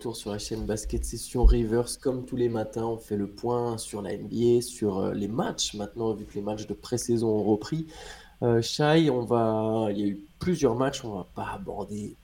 retour 0.00 0.16
sur 0.16 0.30
la 0.30 0.38
chaîne 0.38 0.64
Basket 0.64 1.04
Session 1.04 1.44
Rivers. 1.44 1.98
Comme 2.00 2.24
tous 2.24 2.36
les 2.36 2.48
matins, 2.48 2.86
on 2.86 2.96
fait 2.96 3.18
le 3.18 3.26
point 3.26 3.76
sur 3.76 4.00
la 4.00 4.16
NBA, 4.16 4.62
sur 4.62 4.98
euh, 4.98 5.12
les 5.12 5.28
matchs 5.28 5.74
maintenant, 5.74 6.14
vu 6.14 6.24
que 6.24 6.32
les 6.36 6.40
matchs 6.40 6.66
de 6.66 6.72
pré-saison 6.72 7.28
ont 7.28 7.42
repris. 7.42 7.86
Euh, 8.42 8.62
Shai, 8.62 9.10
on 9.10 9.26
va... 9.26 9.88
il 9.90 9.98
y 9.98 10.02
a 10.02 10.06
eu 10.06 10.24
plusieurs 10.38 10.74
matchs, 10.74 11.04
on 11.04 11.16
va 11.16 11.26
pas 11.34 11.48
aborder 11.52 12.16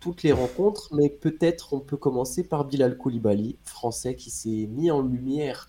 toutes 0.00 0.24
les 0.24 0.32
rencontres, 0.32 0.88
mais 0.96 1.10
peut-être 1.10 1.74
on 1.74 1.78
peut 1.78 1.96
commencer 1.96 2.42
par 2.42 2.64
Bilal 2.64 2.98
Koulibaly, 2.98 3.56
français 3.62 4.16
qui 4.16 4.30
s'est 4.30 4.68
mis 4.68 4.90
en 4.90 5.02
lumière 5.02 5.68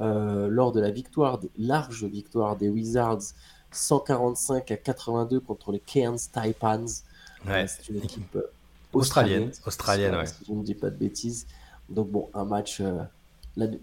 euh, 0.00 0.48
lors 0.48 0.72
de 0.72 0.80
la 0.80 0.90
victoire, 0.90 1.38
large 1.58 2.04
victoire 2.04 2.56
des 2.56 2.70
Wizards 2.70 3.34
145 3.72 4.70
à 4.70 4.76
82 4.78 5.38
contre 5.40 5.70
les 5.70 5.80
Cairns 5.80 6.16
Taipans. 6.32 6.86
Ouais. 7.46 7.66
C'est 7.66 7.90
une 7.90 7.98
équipe 7.98 8.38
australienne, 8.94 9.50
australienne, 9.66 10.14
ouais. 10.14 10.26
Si 10.26 10.44
je 10.46 10.52
ne 10.52 10.62
dis 10.62 10.74
pas 10.74 10.90
de 10.90 10.96
bêtises. 10.96 11.46
Donc 11.88 12.10
bon, 12.10 12.30
un 12.34 12.44
match, 12.44 12.80
euh, 12.80 13.02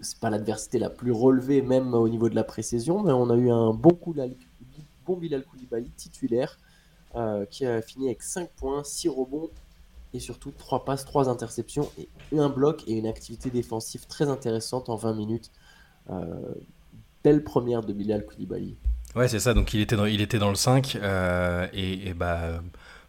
c'est 0.00 0.18
pas 0.18 0.30
l'adversité 0.30 0.78
la 0.78 0.90
plus 0.90 1.12
relevée 1.12 1.62
même 1.62 1.94
au 1.94 2.08
niveau 2.08 2.28
de 2.28 2.34
la 2.34 2.44
précision, 2.44 3.02
mais 3.02 3.12
on 3.12 3.30
a 3.30 3.36
eu 3.36 3.50
un 3.50 3.72
bon 3.72 3.90
coup, 3.90 4.14
bon 5.06 5.16
Bilal 5.16 5.44
Koulibaly 5.44 5.90
titulaire 5.96 6.58
euh, 7.14 7.44
qui 7.46 7.66
a 7.66 7.82
fini 7.82 8.06
avec 8.06 8.22
5 8.22 8.48
points, 8.50 8.82
6 8.84 9.08
rebonds 9.08 9.50
et 10.14 10.20
surtout 10.20 10.50
3 10.50 10.84
passes, 10.84 11.04
3 11.04 11.28
interceptions 11.28 11.90
et 11.98 12.08
un 12.38 12.48
bloc 12.48 12.84
et 12.86 12.92
une 12.92 13.06
activité 13.06 13.50
défensive 13.50 14.06
très 14.06 14.28
intéressante 14.28 14.88
en 14.88 14.96
20 14.96 15.14
minutes. 15.14 15.50
Euh, 16.10 16.24
belle 17.22 17.44
première 17.44 17.82
de 17.82 17.92
Bilal 17.92 18.24
Koulibaly. 18.24 18.76
Ouais, 19.14 19.28
c'est 19.28 19.40
ça. 19.40 19.54
Donc 19.54 19.74
il 19.74 19.80
était 19.80 19.96
dans, 19.96 20.06
il 20.06 20.20
était 20.20 20.38
dans 20.38 20.48
le 20.48 20.54
5 20.54 20.96
euh, 20.96 21.66
et, 21.72 22.08
et, 22.08 22.14
bah 22.14 22.62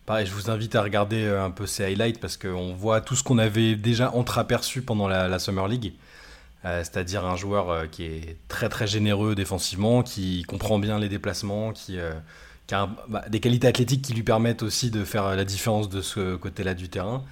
Je 0.09 0.31
vous 0.31 0.49
invite 0.49 0.75
à 0.75 0.83
regarder 0.83 1.23
euh, 1.23 1.43
un 1.43 1.49
peu 1.49 1.65
ces 1.65 1.85
highlights 1.85 2.19
parce 2.19 2.35
qu'on 2.35 2.73
voit 2.73 2.99
tout 3.01 3.15
ce 3.15 3.23
qu'on 3.23 3.37
avait 3.37 3.75
déjà 3.75 4.11
entreaperçu 4.11 4.81
pendant 4.81 5.07
la, 5.07 5.39
Summer 5.39 5.67
League. 5.67 5.93
Euh, 6.65 6.79
c'est-à-dire 6.79 7.25
un 7.25 7.35
joueur 7.35 7.69
euh, 7.69 7.85
qui 7.87 8.03
est 8.03 8.37
très 8.47 8.69
très 8.69 8.85
généreux 8.85 9.33
défensivement, 9.33 10.03
qui 10.03 10.43
comprend 10.43 10.77
bien 10.77 10.99
les 10.99 11.09
déplacements, 11.09 11.71
qui, 11.71 11.97
a 11.99 12.89
bah, 13.07 13.23
des 13.29 13.39
qualités 13.39 13.67
athlétiques 13.67 14.01
qui 14.01 14.13
lui 14.13 14.23
permettent 14.23 14.63
aussi 14.63 14.91
de 14.91 15.03
faire 15.05 15.35
la 15.35 15.45
différence 15.45 15.89
de 15.89 16.01
ce 16.01 16.35
côté-là 16.35 16.73
du 16.73 16.89
terrain. 16.89 17.23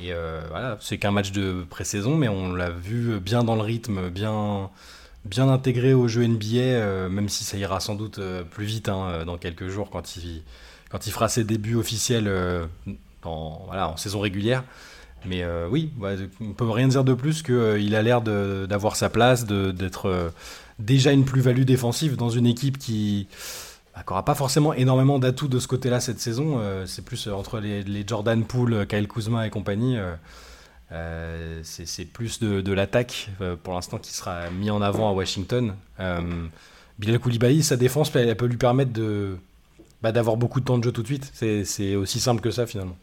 Et 0.00 0.12
voilà, 0.50 0.76
c'est 0.80 0.96
qu'un 0.98 1.10
match 1.10 1.32
de 1.32 1.66
pré-saison, 1.68 2.14
mais 2.16 2.28
on 2.28 2.54
l'a 2.54 2.70
vu 2.70 3.18
bien 3.18 3.42
dans 3.42 3.56
le 3.56 3.62
rythme, 3.62 4.10
bien, 4.10 4.70
bien 5.24 5.48
intégré 5.48 5.92
au 5.92 6.06
jeu 6.06 6.24
NBA, 6.24 7.08
même 7.08 7.28
si 7.28 7.42
ça 7.42 7.56
ira 7.56 7.80
sans 7.80 7.96
doute 7.96 8.20
plus 8.50 8.64
vite 8.64 8.88
hein, 8.88 9.24
dans 9.26 9.38
quelques 9.38 9.68
jours 9.68 9.90
quand 9.90 10.16
il 10.16 10.44
quand 10.88 11.06
il 11.06 11.12
fera 11.12 11.28
ses 11.28 11.44
débuts 11.44 11.76
officiels 11.76 12.28
euh, 12.28 12.66
en, 13.24 13.96
saison 13.96 14.20
régulière. 14.20 14.64
Mais 15.26 15.42
euh, 15.42 15.68
oui, 15.68 15.90
on 16.40 16.44
ne 16.44 16.52
peut 16.52 16.68
rien 16.68 16.88
dire 16.88 17.04
de 17.04 17.14
plus 17.14 17.42
qu'il 17.42 17.54
euh, 17.54 17.98
a 17.98 18.02
l'air 18.02 18.22
d'avoir 18.22 18.96
sa 18.96 19.10
place, 19.10 19.44
d'être 19.46 20.32
déjà 20.78 21.12
une 21.12 21.24
plus-value 21.24 21.64
défensive 21.64 22.16
dans 22.16 22.30
une 22.30 22.46
équipe 22.46 22.78
qui 22.78 23.26
n'aura 23.96 24.20
bah, 24.20 24.22
pas 24.22 24.34
forcément 24.36 24.72
énormément 24.74 25.18
d'atouts 25.18 25.48
de 25.48 25.58
ce 25.58 25.66
côté-là 25.66 26.00
cette 26.00 26.20
saison. 26.20 26.60
c'est 26.86 27.04
plus 27.04 27.26
entre 27.26 27.58
les, 27.58 28.04
Jordan 28.06 28.44
Poole, 28.44 28.86
Kyle 28.86 29.08
Kuzma 29.08 29.44
et 29.44 29.50
compagnie. 29.50 29.98
c'est 31.64 32.04
plus 32.04 32.38
de, 32.38 32.72
l'attaque 32.72 33.30
pour 33.64 33.74
l'instant 33.74 33.98
qui 33.98 34.14
sera 34.14 34.50
mis 34.50 34.70
en 34.70 34.80
avant 34.80 35.10
à 35.10 35.12
Washington. 35.12 35.74
Bilal 37.00 37.18
Koulibaly, 37.18 37.64
sa 37.64 37.76
défense, 37.76 38.14
elle 38.14 38.36
peut 38.36 38.46
lui 38.46 38.56
permettre 38.56 38.92
de, 38.92 39.36
bah, 40.02 40.12
d'avoir 40.12 40.36
beaucoup 40.36 40.60
de 40.60 40.64
temps 40.64 40.78
de 40.78 40.84
jeu 40.84 40.92
tout 40.92 41.02
de 41.02 41.06
suite. 41.06 41.30
C'est 41.32 41.96
aussi 41.96 42.20
simple 42.20 42.40
que 42.40 42.50
ça 42.50 42.66
finalement. 42.66 42.96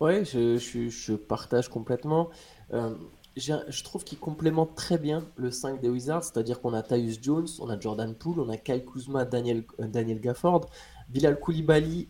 Ouais, 0.00 0.24
je, 0.24 0.58
je, 0.58 1.12
partage 1.14 1.68
complètement. 1.68 2.30
Euh, 2.72 2.94
je 3.36 3.82
trouve 3.82 4.04
qu'il 4.04 4.18
complémente 4.18 4.74
très 4.74 4.98
bien 4.98 5.24
le 5.36 5.50
5 5.50 5.80
des 5.80 5.88
Wizards, 5.88 6.24
c'est-à-dire 6.24 6.60
qu'on 6.60 6.72
a 6.72 6.82
Tyus 6.82 7.18
Jones, 7.20 7.46
on 7.60 7.68
a 7.68 7.78
Jordan 7.78 8.14
Poole, 8.14 8.40
on 8.40 8.48
a 8.48 8.56
Kyle 8.56 8.84
Kuzma, 8.84 9.24
Daniel, 9.24 9.64
euh, 9.80 9.86
Daniel 9.86 10.20
Gafford. 10.20 10.66
Bilal 11.08 11.38
Koulibaly 11.40 12.08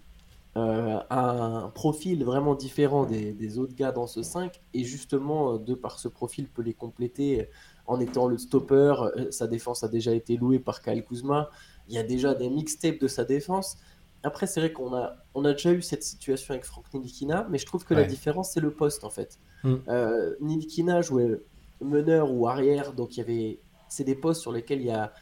euh, 0.56 0.98
a 1.08 1.30
un 1.30 1.68
profil 1.70 2.24
vraiment 2.24 2.54
différent 2.54 3.04
des, 3.04 3.32
des, 3.32 3.58
autres 3.58 3.74
gars 3.74 3.92
dans 3.92 4.06
ce 4.06 4.22
5, 4.22 4.60
et 4.74 4.84
justement, 4.84 5.56
de 5.56 5.74
par 5.74 5.98
ce 5.98 6.08
profil, 6.08 6.48
peut 6.48 6.62
les 6.62 6.74
compléter 6.74 7.48
en 7.86 8.00
étant 8.00 8.26
le 8.26 8.36
stopper. 8.36 8.94
Sa 9.30 9.46
défense 9.46 9.82
a 9.82 9.88
déjà 9.88 10.12
été 10.12 10.36
louée 10.36 10.58
par 10.58 10.82
Kyle 10.82 11.04
Kuzma. 11.04 11.48
Il 11.88 11.94
y 11.94 11.98
a 11.98 12.02
déjà 12.02 12.34
des 12.34 12.50
mixtapes 12.50 13.00
de 13.00 13.08
sa 13.08 13.24
défense. 13.24 13.78
Après, 14.22 14.46
c'est 14.46 14.60
vrai 14.60 14.72
qu'on 14.72 14.94
a, 14.94 15.16
on 15.34 15.44
a 15.44 15.52
déjà 15.52 15.72
eu 15.72 15.82
cette 15.82 16.02
situation 16.02 16.52
avec 16.52 16.64
Frank 16.64 16.84
Nilikina, 16.92 17.46
mais 17.50 17.58
je 17.58 17.66
trouve 17.66 17.84
que 17.84 17.94
la 17.94 18.04
différence, 18.04 18.52
c'est 18.52 18.60
le 18.60 18.72
poste 18.72 19.04
en 19.04 19.10
fait. 19.10 19.38
Mm. 19.62 19.74
Euh, 19.88 20.34
Nilikina 20.40 21.02
jouait 21.02 21.40
meneur 21.80 22.32
ou 22.32 22.48
arrière, 22.48 22.92
donc 22.92 23.16
il 23.16 23.20
y 23.20 23.22
avait. 23.22 23.60
C'est 23.88 24.04
des 24.04 24.16
postes 24.16 24.42
sur 24.42 24.52
lesquels 24.52 24.80
il 24.80 24.86
y 24.86 24.90
a. 24.90 25.12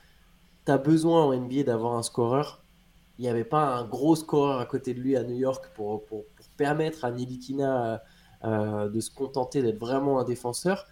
Tu 0.64 0.72
as 0.72 0.78
besoin 0.78 1.24
en 1.24 1.34
NBA 1.34 1.64
d'avoir 1.64 1.94
un 1.94 2.02
scoreur. 2.02 2.64
Il 3.18 3.22
n'y 3.22 3.28
avait 3.28 3.44
pas 3.44 3.76
un 3.76 3.84
gros 3.84 4.16
scoreur 4.16 4.60
à 4.60 4.66
côté 4.66 4.92
de 4.92 5.00
lui 5.00 5.16
à 5.16 5.22
New 5.22 5.36
York 5.36 5.70
pour, 5.74 6.04
pour, 6.04 6.24
permettre 6.56 7.04
à 7.04 7.10
Nilikina 7.10 8.02
euh, 8.44 8.88
de 8.88 9.00
se 9.00 9.10
contenter 9.10 9.62
d'être 9.62 9.78
vraiment 9.78 10.18
un 10.20 10.24
défenseur. 10.24 10.86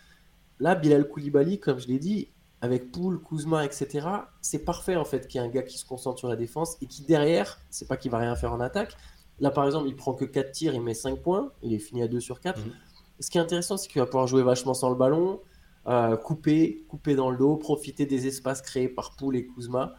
Là, 0.60 0.74
Bilal 0.74 1.08
Koulibaly, 1.08 1.58
comme 1.58 1.78
je 1.78 1.88
l'ai 1.88 1.98
dit, 1.98 2.28
avec 2.64 2.90
Poul, 2.90 3.22
Kuzma, 3.22 3.62
etc., 3.62 4.08
c'est 4.40 4.64
parfait 4.64 4.96
en 4.96 5.04
fait 5.04 5.28
qu'il 5.28 5.38
y 5.38 5.44
ait 5.44 5.46
un 5.46 5.50
gars 5.50 5.62
qui 5.62 5.76
se 5.76 5.84
concentre 5.84 6.18
sur 6.18 6.28
la 6.28 6.36
défense 6.36 6.78
et 6.80 6.86
qui 6.86 7.02
derrière, 7.02 7.60
c'est 7.68 7.86
pas 7.86 7.98
qu'il 7.98 8.10
va 8.10 8.16
rien 8.16 8.34
faire 8.36 8.54
en 8.54 8.60
attaque. 8.60 8.96
Là 9.38 9.50
par 9.50 9.66
exemple, 9.66 9.86
il 9.86 9.94
prend 9.94 10.14
que 10.14 10.24
4 10.24 10.50
tirs, 10.50 10.74
il 10.74 10.80
met 10.80 10.94
5 10.94 11.20
points, 11.20 11.52
il 11.62 11.74
est 11.74 11.78
fini 11.78 12.02
à 12.02 12.08
2 12.08 12.20
sur 12.20 12.40
4. 12.40 12.58
Mhm. 12.58 12.72
Ce 13.20 13.28
qui 13.30 13.36
est 13.36 13.40
intéressant, 13.42 13.76
c'est 13.76 13.88
qu'il 13.88 14.00
va 14.00 14.06
pouvoir 14.06 14.26
jouer 14.26 14.42
vachement 14.42 14.72
sans 14.72 14.88
le 14.88 14.96
ballon, 14.96 15.40
euh, 15.86 16.16
couper, 16.16 16.86
couper 16.88 17.14
dans 17.16 17.30
le 17.30 17.36
dos, 17.36 17.56
profiter 17.56 18.06
des 18.06 18.26
espaces 18.26 18.62
créés 18.62 18.88
par 18.88 19.14
Poul 19.14 19.36
et 19.36 19.46
Kuzma. 19.46 19.94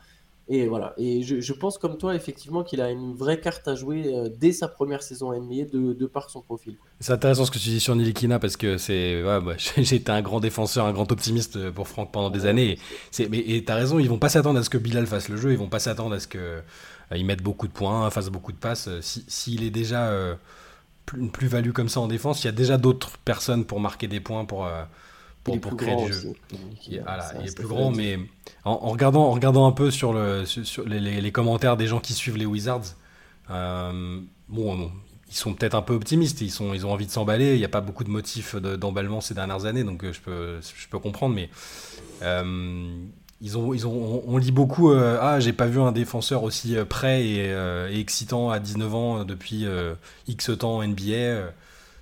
Et 0.48 0.68
voilà. 0.68 0.94
Et 0.98 1.24
je, 1.24 1.54
pense 1.54 1.80
comme 1.80 1.98
toi, 1.98 2.14
effectivement, 2.14 2.64
qu'il 2.64 2.80
a 2.80 2.92
une 2.92 3.16
vraie 3.16 3.40
carte 3.40 3.68
à 3.68 3.74
jouer 3.74 4.14
euh, 4.14 4.30
dès 4.30 4.52
sa 4.52 4.68
première 4.68 5.02
saison 5.02 5.34
NBA 5.34 5.66
de, 5.74 5.94
de 5.94 6.06
par 6.06 6.30
son 6.30 6.42
profil. 6.42 6.76
C'est 7.00 7.14
intéressant 7.14 7.46
ce 7.46 7.52
que 7.52 7.58
tu 7.58 7.70
dis 7.70 7.80
sur 7.80 7.96
Nilikina 7.96 8.38
parce 8.38 8.56
que 8.56 8.78
c'est. 8.78 9.24
Ouais, 9.24 9.42
bah, 9.42 9.54
j'ai 9.78 9.96
été 9.96 10.12
un 10.12 10.22
grand 10.22 10.40
défenseur, 10.40 10.86
un 10.86 10.94
grand 10.94 11.12
optimiste 11.12 11.72
pour 11.72 11.88
Franck 11.88 12.12
pendant 12.12 12.30
des 12.30 12.46
années. 12.46 12.78
Et, 13.18 13.28
mais, 13.28 13.40
et 13.40 13.64
t'as 13.64 13.76
raison, 13.76 13.98
ils 13.98 14.08
vont 14.08 14.20
pas 14.20 14.30
s'attendre 14.30 14.60
à 14.60 14.64
ce 14.64 14.70
que 14.70 14.78
Bilal 14.78 15.08
fasse 15.08 15.30
le 15.30 15.38
jeu, 15.38 15.52
ils 15.52 15.58
vont 15.58 15.70
pas 15.70 15.80
s'attendre 15.80 16.14
à 16.14 16.20
ce 16.20 16.28
qu'il 16.28 16.40
euh, 16.40 17.24
mette 17.24 17.42
beaucoup 17.42 17.68
de 17.68 17.74
points, 17.74 18.08
fasse 18.12 18.30
beaucoup 18.30 18.52
de 18.52 18.58
passes. 18.58 18.88
S'il 19.02 19.64
est 19.64 19.72
déjà 19.72 20.10
euh, 20.10 20.36
une 21.18 21.32
plus-value 21.32 21.72
comme 21.72 21.90
ça 21.90 22.02
en 22.02 22.08
défense, 22.08 22.44
il 22.44 22.46
y 22.46 22.50
a 22.50 22.54
déjà 22.54 22.78
d'autres 22.78 23.18
personnes 23.18 23.66
pour 23.66 23.80
marquer 23.80 24.08
des 24.08 24.20
points, 24.20 24.46
pour 24.46 24.68
pour, 25.46 25.78
créer 25.78 25.96
du 26.06 26.14
jeu. 26.14 26.34
Il, 26.88 26.96
est 26.96 27.56
plus 27.56 27.68
grand, 27.68 27.92
mais 27.92 28.20
en, 28.64 28.78
regardant, 28.90 29.26
en 29.26 29.32
regardant 29.32 29.68
un 29.68 29.72
peu 29.72 29.92
sur, 29.92 30.14
le, 30.14 30.46
sur, 30.46 30.88
les, 30.88 31.32
commentaires 31.32 31.78
des 31.78 31.88
gens 31.88 32.00
qui 32.00 32.14
suivent 32.14 32.38
les 32.38 32.46
Wizards, 32.46 32.96
euh, 33.52 34.20
bon, 34.50 34.92
ils 35.30 35.36
sont 35.36 35.54
peut-être 35.54 35.76
un 35.76 35.84
peu 35.84 35.94
optimistes, 35.94 36.42
ils, 36.42 36.50
sont, 36.50 36.74
ils 36.74 36.86
ont 36.86 36.92
envie 36.92 37.06
de 37.06 37.12
s'emballer, 37.12 37.54
il 37.54 37.60
n'y 37.60 37.66
a 37.66 37.70
pas 37.70 37.82
beaucoup 37.82 38.04
de 38.04 38.10
motifs 38.10 38.56
d'emballement 38.56 39.22
ces 39.22 39.36
dernières 39.36 39.66
années, 39.66 39.84
donc 39.84 40.04
euh, 40.04 40.14
je 40.14 40.22
peux, 40.22 40.60
je 40.62 40.88
peux 40.90 41.00
comprendre, 41.00 41.36
mais 41.36 41.50
euh, 42.24 43.06
ils 43.42 43.58
ont, 43.58 43.74
ils 43.74 43.86
ont, 43.86 44.24
on, 44.26 44.38
lit 44.38 44.52
beaucoup 44.52 44.92
Ah, 44.94 45.40
j'ai 45.40 45.54
pas 45.54 45.68
vu 45.68 45.80
un 45.80 45.92
défenseur 45.92 46.44
aussi 46.44 46.76
prêt 46.90 47.24
et, 47.24 47.50
et, 47.92 48.00
excitant 48.00 48.50
à 48.50 48.60
19 48.60 48.96
ans 48.96 49.26
depuis 49.26 49.66
X 50.28 50.52
temps 50.58 50.82
NBA 50.82 51.52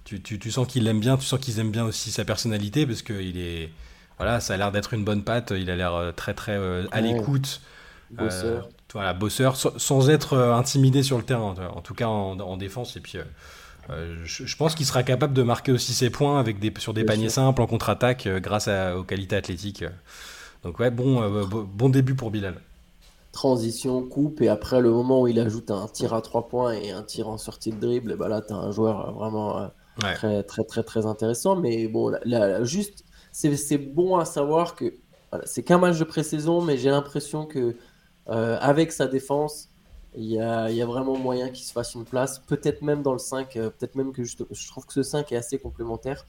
tu, 0.04 0.22
tu, 0.22 0.52
sens 0.52 0.68
qu'il 0.68 0.84
l'aime 0.84 1.00
bien, 1.00 1.18
tu 1.18 1.26
sens 1.26 1.40
qu'ils 1.40 1.60
aiment 1.60 1.72
bien 1.72 1.86
aussi 1.86 2.12
sa 2.12 2.26
personnalité 2.26 2.86
parce 2.86 3.02
que 3.02 3.14
il 3.14 3.38
est, 3.38 3.70
voilà, 4.18 4.40
ça 4.40 4.54
a 4.54 4.58
l'air 4.58 4.72
d'être 4.72 4.94
une 4.94 5.04
bonne 5.04 5.24
patte, 5.24 5.54
il 5.56 5.70
a 5.70 5.76
l'air 5.76 5.96
euh, 5.96 6.12
très 6.12 6.34
très 6.34 6.58
euh, 6.58 6.86
à 6.92 7.02
l'écoute. 7.02 7.62
Bosseur. 8.12 8.66
Euh, 8.66 8.70
voilà, 8.94 9.14
bosseur, 9.14 9.56
sans, 9.56 10.10
être 10.10 10.38
intimidé 10.38 11.02
sur 11.02 11.18
le 11.18 11.24
terrain, 11.24 11.56
en 11.58 11.82
tout 11.82 11.96
cas 11.96 12.06
en, 12.06 12.58
défense. 12.58 12.96
Et 12.96 13.00
puis, 13.00 13.18
je, 13.90 14.56
pense 14.56 14.76
qu'il 14.76 14.86
sera 14.86 15.02
capable 15.02 15.34
de 15.34 15.42
marquer 15.42 15.72
aussi 15.72 15.96
ses 15.96 16.12
points 16.12 16.40
avec 16.40 16.60
des, 16.60 16.72
sur 16.78 16.94
des 16.94 17.04
paniers 17.04 17.30
simples 17.30 17.64
en 17.64 17.66
contre-attaque 17.66 18.28
grâce 18.28 18.68
à, 18.68 18.96
aux 18.96 19.04
qualités 19.04 19.36
athlétiques. 19.36 19.84
Donc, 20.64 20.78
ouais, 20.78 20.92
bon, 20.92 21.44
bon 21.48 21.90
début 21.90 22.14
pour 22.14 22.30
Bilal 22.30 22.56
transition, 23.32 24.04
coupe, 24.04 24.42
et 24.44 24.48
après 24.48 24.80
le 24.80 24.92
moment 24.92 25.22
où 25.22 25.28
il 25.28 25.40
ajoute 25.40 25.72
un 25.72 25.88
tir 25.88 26.14
à 26.14 26.22
trois 26.22 26.48
points 26.48 26.74
et 26.74 26.92
un 26.92 27.02
tir 27.02 27.28
en 27.28 27.40
sortie 27.40 27.72
de 27.72 27.80
dribble, 27.80 28.16
bah 28.16 28.28
là, 28.28 28.42
tu 28.42 28.54
as 28.54 28.58
un 28.58 28.72
joueur 28.72 29.12
vraiment 29.14 29.72
Très, 30.00 30.44
très, 30.44 30.64
très, 30.64 30.84
très 30.84 31.06
intéressant. 31.06 31.56
Mais 31.56 31.88
bon, 31.88 32.14
là, 32.26 32.64
juste, 32.64 33.06
c'est 33.32 33.78
bon 33.78 34.18
à 34.18 34.26
savoir 34.26 34.76
que 34.76 34.94
c'est 35.46 35.64
qu'un 35.64 35.78
match 35.78 35.98
de 35.98 36.04
pré-saison, 36.04 36.62
mais 36.62 36.78
j'ai 36.78 36.90
l'impression 36.90 37.46
que 37.46 37.76
euh, 38.30 38.58
avec 38.62 38.92
sa 38.92 39.08
défense, 39.08 39.70
il 40.16 40.26
y 40.26 40.40
a, 40.40 40.70
y 40.70 40.82
a, 40.82 40.86
vraiment 40.86 41.18
moyen 41.18 41.50
qu'il 41.50 41.66
se 41.66 41.72
fasse 41.72 41.96
une 41.96 42.06
place. 42.06 42.40
Peut-être 42.40 42.82
même 42.82 43.02
dans 43.02 43.14
le 43.14 43.20
5, 43.20 43.56
euh, 43.56 43.70
peut-être 43.70 43.96
même 43.96 44.14
que 44.14 44.24
je, 44.24 44.38
je, 44.52 44.68
trouve 44.68 44.86
que 44.86 44.94
ce 44.94 45.04
5 45.04 45.32
est 45.32 45.36
assez 45.36 45.58
complémentaire. 45.58 46.26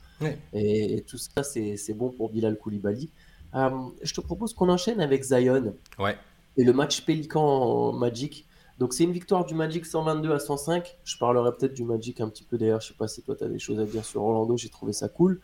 Et, 0.53 1.05
tout 1.07 1.19
ça, 1.19 1.43
c'est 1.43 1.95
bon 1.95 2.11
pour 2.11 2.31
Bilal 2.31 2.57
Koulibaly. 2.57 3.11
Euh, 3.55 3.71
je 4.03 4.15
te 4.15 4.21
propose 4.21 4.55
qu'on 4.55 4.69
enchaîne 4.69 5.01
avec 5.01 5.23
Zion. 5.23 5.75
Ouais. 5.99 6.17
Et 6.57 6.65
le 6.65 6.73
match 6.73 7.05
Pélican 7.05 7.93
Magic. 7.93 8.47
Donc 8.79 8.93
c'est 8.93 9.05
une 9.05 9.13
victoire 9.13 9.45
du 9.45 9.55
Magic 9.55 9.87
122 9.87 10.33
à 10.33 10.39
105. 10.39 10.99
Je 11.05 11.19
parlerai 11.19 11.51
peut-être 11.53 11.75
du 11.75 11.85
Magic 11.85 12.21
un 12.21 12.29
petit 12.29 12.45
peu 12.45 12.59
d'ailleurs. 12.59 12.81
Je 12.81 12.89
sais 12.89 12.95
pas 12.95 13.07
si 13.07 13.23
toi 13.23 13.37
tu 13.37 13.45
as 13.45 13.49
des 13.49 13.59
choses 13.59 13.79
à 13.79 13.85
dire 13.85 14.05
sur 14.05 14.23
Orlando. 14.23 14.57
J'ai 14.57 14.69
trouvé 14.69 14.93
ça 14.93 15.09
cool. 15.09 15.41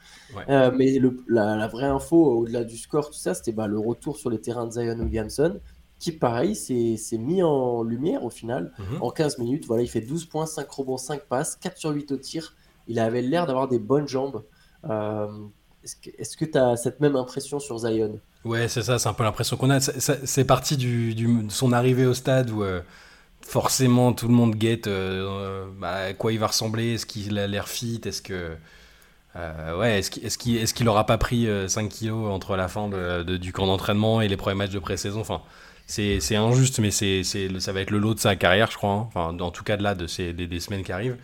Euh, 0.48 0.72
mais 0.76 1.00
la, 1.28 1.68
vraie 1.68 1.86
info 1.86 2.16
au-delà 2.16 2.64
du 2.64 2.76
score, 2.76 3.10
tout 3.10 3.18
ça, 3.18 3.34
c'était 3.34 3.52
bah, 3.52 3.66
le 3.68 3.78
retour 3.78 4.16
sur 4.16 4.30
les 4.30 4.40
terrains 4.40 4.66
de 4.66 4.72
Zion 4.72 4.98
Williamson 4.98 5.60
qui 6.00 6.12
pareil 6.12 6.56
s'est 6.56 7.18
mis 7.18 7.42
en 7.42 7.82
lumière 7.82 8.24
au 8.24 8.30
final 8.30 8.72
mhm. 8.78 9.02
en 9.02 9.10
15 9.10 9.38
minutes. 9.38 9.66
Voilà, 9.66 9.82
il 9.82 9.88
fait 9.88 10.00
12 10.00 10.24
points, 10.24 10.46
5 10.46 10.68
rebonds, 10.68 10.96
5 10.96 11.22
passes, 11.26 11.56
4 11.56 11.76
sur 11.76 11.90
8 11.90 12.12
au 12.12 12.16
tir. 12.16 12.56
Il 12.88 12.98
avait 12.98 13.22
l'air 13.22 13.46
d'avoir 13.46 13.68
des 13.68 13.78
bonnes 13.78 14.08
jambes. 14.08 14.42
Euh, 14.88 15.28
est-ce 15.82 16.36
que 16.36 16.44
tu 16.46 16.58
as 16.58 16.76
cette 16.76 17.00
même 17.00 17.16
impression 17.16 17.58
sur 17.58 17.78
Zion? 17.78 18.18
Ouais, 18.44 18.68
c'est 18.68 18.82
ça, 18.82 18.98
c'est 18.98 19.08
un 19.08 19.12
peu 19.12 19.22
l'impression 19.22 19.56
qu'on 19.56 19.70
a. 19.70 19.80
C'est 19.80 20.44
parti 20.44 20.76
du, 20.76 21.14
de 21.14 21.50
son 21.50 21.72
arrivée 21.72 22.06
au 22.06 22.14
stade 22.14 22.50
où 22.50 22.62
euh, 22.62 22.80
forcément 23.42 24.12
tout 24.12 24.28
le 24.28 24.34
monde 24.34 24.54
guette 24.54 24.86
euh, 24.86 25.66
bah, 25.78 25.92
à 25.92 26.12
quoi 26.12 26.32
il 26.32 26.38
va 26.38 26.48
ressembler. 26.48 26.94
Est-ce 26.94 27.06
qu'il 27.06 27.38
a 27.38 27.46
l'air 27.46 27.68
fit 27.68 28.00
Est-ce 28.04 28.22
que. 28.22 28.56
ouais, 29.34 29.98
est-ce 29.98 30.38
qu'il 30.38 30.56
est 30.56 30.88
aura 30.88 31.06
pas 31.06 31.18
pris 31.18 31.48
5 31.68 31.88
kilos 31.88 32.30
entre 32.30 32.56
la 32.56 32.68
fin 32.68 32.90
du 33.24 33.52
camp 33.52 33.66
d'entraînement 33.66 34.20
et 34.20 34.28
les 34.28 34.36
premiers 34.36 34.56
matchs 34.56 34.70
de 34.70 34.78
pré-saison? 34.78 35.20
Enfin, 35.20 35.42
c'est 35.90 36.36
injuste, 36.36 36.78
mais 36.78 36.90
ça 36.90 37.72
va 37.72 37.80
être 37.80 37.90
le 37.90 37.98
lot 37.98 38.14
de 38.14 38.20
sa 38.20 38.36
carrière, 38.36 38.70
je 38.70 38.76
crois. 38.76 38.90
Hein. 38.90 39.08
Enfin, 39.08 39.36
en 39.40 39.50
tout 39.50 39.64
cas, 39.64 39.76
de 39.76 39.82
là, 39.82 39.94
de 39.94 40.06
ces, 40.06 40.32
des, 40.32 40.60
semaines 40.60 40.84
qui 40.84 40.92
arrivent. 40.92 41.16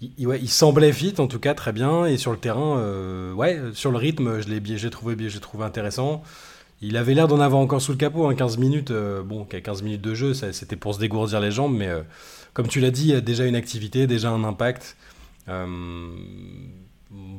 Il, 0.00 0.48
semblait 0.48 0.92
fit, 0.92 1.14
en 1.18 1.26
tout 1.26 1.40
cas, 1.40 1.54
très 1.54 1.72
bien. 1.72 2.06
Et 2.06 2.16
sur 2.16 2.30
le 2.30 2.38
terrain, 2.38 2.78
euh, 2.78 3.32
ouais, 3.32 3.58
sur 3.72 3.90
le 3.90 3.96
rythme, 3.96 4.40
je 4.40 4.48
l'ai 4.48 4.90
trouvé, 4.90 5.16
trouvé 5.40 5.64
intéressant. 5.64 6.22
Il 6.80 6.96
avait 6.96 7.14
l'air 7.14 7.28
d'en 7.28 7.40
avoir 7.40 7.60
encore 7.60 7.80
sous 7.80 7.92
le 7.92 7.98
capot, 7.98 8.26
hein, 8.26 8.34
15 8.34 8.58
minutes. 8.58 8.90
Euh, 8.90 9.22
bon, 9.22 9.44
15 9.44 9.82
minutes 9.82 10.02
de 10.02 10.14
jeu, 10.14 10.34
c'était 10.34 10.76
pour 10.76 10.94
se 10.94 11.00
dégourdir 11.00 11.40
les 11.40 11.50
jambes, 11.50 11.74
mais 11.74 11.88
euh, 11.88 12.02
comme 12.52 12.68
tu 12.68 12.80
l'as 12.80 12.90
dit, 12.90 13.04
il 13.04 13.10
y 13.10 13.14
a 13.14 13.20
déjà 13.20 13.46
une 13.46 13.56
activité, 13.56 14.06
déjà 14.06 14.30
un 14.30 14.44
impact. 14.44 14.96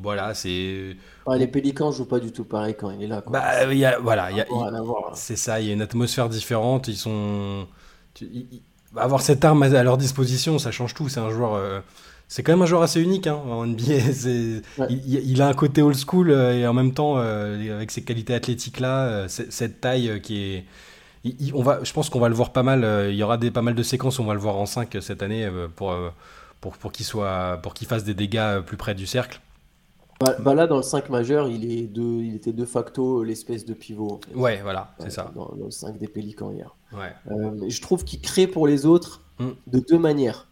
voilà, 0.02 0.34
c'est 0.34 0.96
les 1.36 1.46
Pélicans 1.46 1.92
jouent 1.92 2.08
pas 2.08 2.20
du 2.20 2.32
tout 2.32 2.44
pareil 2.44 2.74
quand 2.78 2.90
il 2.90 3.02
est 3.02 3.06
là. 3.06 3.22
Bah, 3.26 3.72
y 3.72 3.84
a, 3.84 3.98
voilà, 3.98 4.30
c'est 5.14 5.36
ça, 5.36 5.60
il 5.60 5.68
y 5.68 5.70
a 5.70 5.74
une 5.74 5.82
atmosphère 5.82 6.28
différente. 6.28 6.88
Ils 6.88 6.96
sont. 6.96 7.66
avoir 8.96 9.20
cette 9.20 9.44
arme 9.44 9.62
à 9.62 9.82
leur 9.82 9.96
disposition, 9.96 10.58
ça 10.58 10.70
change 10.70 10.94
tout. 10.94 11.08
C'est 11.08 11.20
un 11.20 11.30
joueur. 11.30 11.82
Euh, 12.26 12.28
c'est 12.28 12.42
quand 12.42 12.52
même 12.52 12.62
un 12.62 12.66
joueur 12.66 12.82
assez 12.82 13.00
unique 13.00 13.26
hein, 13.26 13.40
en 13.48 13.66
NBA. 13.66 13.82
Il, 14.90 15.42
a 15.42 15.48
un 15.48 15.54
côté 15.54 15.82
old 15.82 15.96
school 15.96 16.30
euh, 16.30 16.58
et 16.58 16.66
en 16.66 16.72
même 16.72 16.92
temps, 16.92 17.14
euh, 17.18 17.74
avec 17.74 17.90
ses 17.90 18.02
qualités 18.02 18.34
athlétiques 18.34 18.80
là, 18.80 19.28
cette 19.28 19.80
taille 19.80 20.20
qui 20.22 20.42
est. 20.42 20.64
on 21.54 21.62
va, 21.62 21.82
je 21.82 21.92
pense 21.92 22.10
qu'on 22.10 22.20
va 22.20 22.28
le 22.28 22.34
voir 22.34 22.52
pas 22.52 22.62
mal. 22.62 22.86
Il 23.10 23.16
y 23.16 23.22
aura 23.22 23.38
des, 23.38 23.50
pas 23.50 23.62
mal 23.62 23.74
de 23.74 23.82
séquences 23.82 24.18
où 24.18 24.22
on 24.22 24.26
va 24.26 24.34
le 24.34 24.40
voir 24.40 24.56
en 24.56 24.66
5 24.66 24.96
cette 25.00 25.22
année 25.22 25.48
pour, 25.76 25.94
pour, 26.60 26.76
pour 26.76 26.92
qu'il 26.92 27.06
qu'il 27.74 27.86
fasse 27.86 28.04
des 28.04 28.14
dégâts 28.14 28.60
plus 28.60 28.76
près 28.76 28.94
du 28.94 29.06
cercle. 29.06 29.40
Bah, 30.18 30.34
bah, 30.40 30.54
là, 30.54 30.66
dans 30.66 30.76
le 30.76 30.82
5 30.82 31.10
majeur, 31.10 31.48
il, 31.48 31.70
est 31.70 31.86
de, 31.86 32.02
il 32.02 32.34
était 32.34 32.52
de 32.52 32.64
facto 32.64 33.22
l'espèce 33.22 33.66
de 33.66 33.74
pivot. 33.74 34.20
Ouais, 34.34 34.60
voilà, 34.62 34.94
c'est 34.98 35.10
ça. 35.10 35.30
Dans, 35.34 35.52
le 35.58 35.70
5 35.70 35.98
des 35.98 36.08
Pélicans 36.08 36.50
hier. 36.50 36.74
Ouais. 36.92 37.12
Euh, 37.30 37.68
je 37.68 37.80
trouve 37.82 38.04
qu'il 38.04 38.20
crée 38.20 38.46
pour 38.46 38.66
les 38.66 38.86
autres 38.86 39.22
mm. 39.38 39.48
de 39.66 39.78
deux 39.80 39.98
manières. 39.98 40.48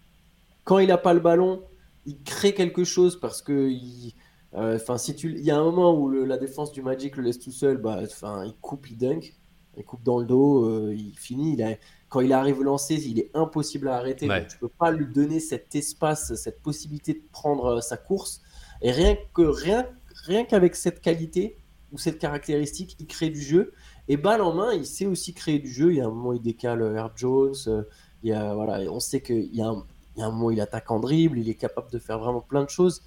Quand 0.64 0.78
il 0.78 0.88
n'a 0.88 0.98
pas 0.98 1.14
le 1.14 1.20
ballon, 1.20 1.62
il 2.06 2.22
crée 2.22 2.54
quelque 2.54 2.84
chose 2.84 3.18
parce 3.20 3.42
que 3.42 3.68
il, 3.70 4.14
euh, 4.54 4.78
si 4.98 5.16
tu, 5.16 5.32
il 5.32 5.44
y 5.44 5.50
a 5.50 5.56
un 5.56 5.64
moment 5.64 5.98
où 5.98 6.08
la 6.10 6.38
défense 6.38 6.72
du 6.72 6.82
Magic 6.82 7.16
le 7.16 7.24
laisse 7.24 7.38
tout 7.38 7.50
seul, 7.50 7.78
bah, 7.78 8.02
il 8.44 8.54
coupe, 8.60 8.90
il 8.90 8.96
dunk, 8.96 9.34
il 9.76 9.84
coupe 9.84 10.02
dans 10.04 10.18
le 10.18 10.26
dos, 10.26 10.68
euh, 10.68 10.94
il 10.94 11.18
finit. 11.18 11.54
Il 11.54 11.62
a, 11.62 11.74
quand 12.08 12.20
il 12.20 12.32
arrive 12.32 12.62
lancé, 12.62 12.94
il 12.94 13.18
est 13.18 13.30
impossible 13.34 13.88
à 13.88 13.96
arrêter. 13.96 14.28
Tu 14.28 14.46
tu 14.48 14.58
peux 14.58 14.68
pas 14.68 14.92
lui 14.92 15.06
donner 15.06 15.40
cet 15.40 15.74
espace, 15.74 16.34
cette 16.34 16.62
possibilité 16.62 17.14
de 17.14 17.22
prendre 17.32 17.80
sa 17.80 17.96
course. 17.96 18.42
Et 18.80 18.92
rien 18.92 19.16
que 19.34 19.42
rien, 19.42 19.86
rien 20.24 20.44
qu'avec 20.44 20.76
cette 20.76 21.00
qualité 21.00 21.58
ou 21.92 21.98
cette 21.98 22.18
caractéristique, 22.18 22.96
il 23.00 23.06
crée 23.06 23.30
du 23.30 23.40
jeu. 23.40 23.72
Et 24.06 24.16
balle 24.16 24.42
en 24.42 24.54
main, 24.54 24.72
il 24.72 24.86
sait 24.86 25.06
aussi 25.06 25.34
créer 25.34 25.58
du 25.58 25.70
jeu. 25.70 25.90
Il 25.90 25.96
y 25.96 26.00
a 26.00 26.06
un 26.06 26.10
moment, 26.10 26.32
il 26.32 26.42
décale 26.42 26.82
Air 26.96 27.10
Jones. 27.16 27.54
Euh, 27.66 27.82
il 28.22 28.30
y 28.30 28.32
a, 28.32 28.54
voilà, 28.54 28.80
on 28.90 29.00
sait 29.00 29.20
qu'il 29.20 29.54
y, 29.54 29.60
a 29.60 29.68
un, 29.68 29.84
il 30.16 30.20
y 30.20 30.22
a 30.22 30.26
un 30.26 30.30
moment, 30.30 30.50
il 30.50 30.60
attaque 30.60 30.90
en 30.90 31.00
dribble. 31.00 31.38
Il 31.38 31.48
est 31.48 31.54
capable 31.54 31.90
de 31.90 31.98
faire 31.98 32.18
vraiment 32.18 32.40
plein 32.40 32.64
de 32.64 32.70
choses. 32.70 33.02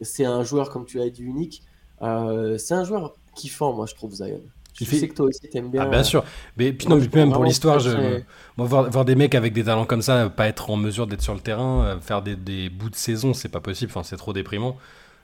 C'est 0.00 0.24
un 0.24 0.42
joueur, 0.42 0.70
comme 0.70 0.86
tu 0.86 0.98
l'as 0.98 1.10
dit, 1.10 1.22
unique. 1.22 1.62
Euh, 2.02 2.58
c'est 2.58 2.74
un 2.74 2.84
joueur 2.84 3.14
kiffant, 3.34 3.72
moi, 3.72 3.86
je 3.86 3.94
trouve, 3.94 4.14
Zion. 4.14 4.40
Je 4.78 4.96
sais 4.96 5.08
que 5.08 5.14
toi 5.14 5.26
aussi 5.26 5.40
t'aimes 5.50 5.70
bien. 5.70 5.82
Ah, 5.82 5.86
bien 5.86 6.02
sûr. 6.02 6.24
Mais 6.56 6.72
puis 6.72 6.88
non, 6.88 7.00
même 7.14 7.32
pour 7.32 7.44
l'histoire, 7.44 7.78
je... 7.80 8.20
moi, 8.56 8.66
voir, 8.66 9.04
des 9.04 9.14
mecs 9.14 9.34
avec 9.34 9.52
des 9.52 9.64
talents 9.64 9.84
comme 9.84 10.02
ça, 10.02 10.28
pas 10.30 10.46
être 10.46 10.70
en 10.70 10.76
mesure 10.76 11.06
d'être 11.06 11.22
sur 11.22 11.34
le 11.34 11.40
terrain, 11.40 11.84
euh, 11.84 12.00
faire 12.00 12.22
des, 12.22 12.36
des 12.36 12.68
bouts 12.68 12.90
de 12.90 12.96
saison, 12.96 13.34
c'est 13.34 13.48
pas 13.48 13.60
possible. 13.60 13.90
Enfin, 13.94 14.02
c'est 14.02 14.16
trop 14.16 14.32
déprimant. 14.32 14.76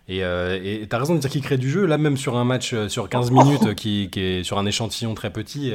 Et 0.08 0.23
euh, 0.25 0.87
tu 0.88 0.94
as 0.94 0.99
raison 0.99 1.14
de 1.14 1.20
dire 1.20 1.31
qu'il 1.31 1.43
crée 1.43 1.58
du 1.58 1.70
jeu. 1.70 1.87
Là, 1.87 1.99
même 1.99 2.17
sur 2.17 2.37
un 2.37 2.44
match 2.44 2.75
euh, 2.75 2.88
sur 2.88 3.08
15 3.08 3.31
minutes, 3.32 3.75
qui, 3.75 4.08
qui, 4.11 4.20
est 4.20 4.44
sur 4.44 4.58
un 4.58 4.67
échantillon 4.67 5.14
très 5.14 5.31
petit, 5.31 5.73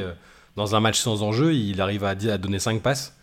dans 0.56 0.74
un 0.74 0.80
match 0.80 0.98
sans 0.98 1.22
enjeu, 1.22 1.54
il 1.54 1.80
arrive 1.80 2.04
à, 2.04 2.10
à 2.10 2.38
donner 2.38 2.58
5 2.58 2.82
passes. 2.82 3.16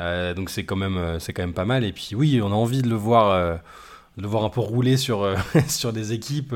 Euh, 0.00 0.34
donc 0.34 0.50
c'est 0.50 0.64
quand, 0.64 0.76
même, 0.76 1.18
c'est 1.20 1.32
quand 1.32 1.42
même 1.42 1.54
pas 1.54 1.64
mal. 1.64 1.84
Et 1.84 1.92
puis 1.92 2.10
oui, 2.14 2.40
on 2.42 2.48
a 2.48 2.54
envie 2.54 2.82
de 2.82 2.88
le 2.88 2.96
voir, 2.96 3.58
de 4.16 4.22
le 4.22 4.28
voir 4.28 4.44
un 4.44 4.48
peu 4.48 4.60
rouler 4.60 4.96
sur, 4.96 5.28
sur 5.68 5.92
des 5.92 6.12
équipes. 6.12 6.54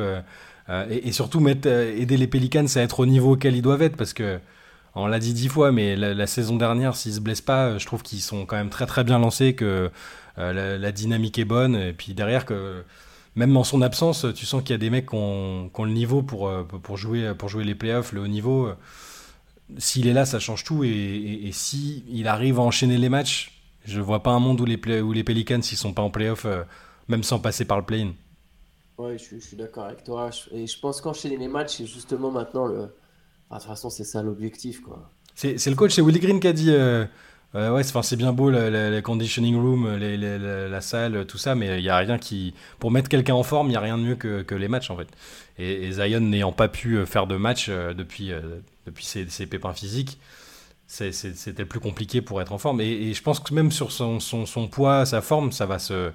Et, 0.91 1.12
surtout 1.12 1.41
mettre, 1.41 1.69
aider 1.69 2.17
les 2.17 2.26
Pelicans 2.26 2.67
à 2.75 2.81
être 2.81 3.00
au 3.00 3.06
niveau 3.06 3.32
auquel 3.32 3.55
ils 3.55 3.62
doivent 3.62 3.82
être. 3.82 3.96
Parce 3.96 4.14
que, 4.14 4.38
on 4.94 5.06
l'a 5.06 5.19
dit 5.19 5.35
dix 5.35 5.49
fois, 5.49 5.73
mais 5.73 5.96
la, 5.96 6.26
saison 6.26 6.56
dernière, 6.56 6.96
s'ils 6.96 7.14
se 7.14 7.20
blessent 7.20 7.41
pas, 7.41 7.79
je 7.79 7.87
trouve 7.87 8.02
qu'ils 8.02 8.20
sont 8.20 8.46
quand 8.46 8.56
même 8.56 8.70
très 8.70 8.87
très 8.87 9.05
bien 9.05 9.19
lancés, 9.19 9.55
que 9.55 9.90
la, 10.38 10.93
dynamique 10.93 11.38
est 11.38 11.44
bonne. 11.44 11.76
Et 11.76 11.93
puis 11.93 12.14
derrière, 12.14 12.47
que 12.47 12.82
même 13.37 13.56
en 13.56 13.64
son 13.64 13.82
absence, 13.82 14.26
tu 14.35 14.47
sens 14.47 14.62
qu'il 14.62 14.70
y 14.70 14.75
a 14.75 14.79
des 14.79 14.90
mecs 14.90 15.11
qui 15.11 15.17
ont, 15.17 15.70
le 15.79 15.90
niveau 15.90 16.23
pour, 16.23 16.49
euh, 16.49 16.62
pour, 16.62 16.97
jouer, 16.97 17.32
pour 17.37 17.49
jouer 17.49 17.64
les 17.64 17.75
playoffs, 17.75 18.12
le 18.12 18.20
haut 18.20 18.29
niveau. 18.29 18.70
S'il 19.78 20.06
est 20.06 20.12
là, 20.12 20.26
ça 20.26 20.38
change 20.38 20.64
tout. 20.64 20.84
Et, 20.84 20.88
et, 20.88 21.52
si 21.52 22.05
il 22.08 22.28
arrive 22.28 22.58
à 22.58 22.62
enchaîner 22.62 22.99
les 22.99 23.08
matchs, 23.08 23.62
je 23.84 24.00
vois 24.00 24.22
pas 24.22 24.31
un 24.31 24.38
monde 24.38 24.61
où 24.61 24.64
les, 24.64 25.00
où 25.00 25.12
les 25.12 25.25
Pelicans, 25.25 25.62
s'ils 25.62 25.78
sont 25.78 25.93
pas 25.93 26.02
en 26.02 26.11
playoff, 26.11 26.44
euh, 26.44 26.62
même 27.08 27.22
sans 27.22 27.38
passer 27.38 27.64
par 27.64 27.78
le 27.78 27.84
play-in. 27.84 28.12
Ouais, 28.99 29.16
je, 29.19 29.38
suis 29.38 29.56
d'accord 29.56 29.84
avec 29.84 30.05
toi. 30.05 30.31
Et 30.52 30.66
je 30.66 30.78
pense 30.78 31.00
qu'enchaîner 31.00 31.37
les 31.37 31.49
matchs, 31.49 31.78
c'est 31.78 31.87
justement 31.87 32.31
maintenant 32.31 32.66
le. 32.66 32.94
Ah, 33.50 33.56
de 33.56 33.61
toute 33.61 33.69
façon, 33.69 33.90
c'est 33.90 34.05
ça 34.05 34.22
l'objectif. 34.22 34.81
quoi. 34.82 35.11
C'est 35.35 35.66
le 35.66 35.75
coach, 35.75 35.92
c'est 35.92 36.02
Willy 36.02 36.21
Green 36.21 36.40
qui 36.40 36.49
a 36.49 36.52
dit. 36.52 36.71
Euh, 36.71 37.06
euh, 37.54 37.70
ouais, 37.70 37.82
c'est 37.84 38.16
bien 38.16 38.32
beau 38.32 38.50
le, 38.50 39.00
conditioning 39.00 39.56
room, 39.56 39.96
la 39.96 40.80
salle, 40.80 41.25
tout 41.26 41.38
ça, 41.38 41.54
mais 41.54 41.78
il 41.78 41.82
n'y 41.82 41.88
a 41.88 41.96
rien 41.99 42.18
qui. 42.18 42.52
Pour 42.80 42.90
mettre 42.90 43.08
quelqu'un 43.08 43.34
en 43.34 43.44
forme, 43.44 43.68
il 43.68 43.70
n'y 43.70 43.76
a 43.76 43.80
rien 43.80 43.96
de 43.96 44.02
mieux 44.02 44.16
que, 44.16 44.54
les 44.54 44.68
matchs 44.68 44.90
en 44.90 44.96
fait. 44.96 45.08
Et, 45.58 45.92
Zion 45.92 46.20
n'ayant 46.20 46.52
pas 46.52 46.68
pu 46.68 46.96
euh, 46.96 47.06
faire 47.06 47.26
de 47.28 47.37
match 47.37 47.66
euh, 47.68 47.94
depuis, 47.94 48.32
depuis 48.87 49.04
ses, 49.04 49.46
pépins 49.46 49.73
physiques, 49.73 50.18
c'était 50.87 51.64
plus 51.64 51.80
compliqué 51.80 52.20
pour 52.23 52.42
être 52.42 52.52
en 52.52 52.58
forme. 52.58 52.80
Et, 52.80 53.14
je 53.14 53.23
pense 53.23 53.38
que 53.38 53.54
même 53.54 53.70
sur 53.70 53.92
son, 53.92 54.68
poids, 54.68 55.06
sa 55.06 55.20
forme, 55.20 55.52
ça 55.52 55.66
va 55.66 55.78
se 55.78 56.11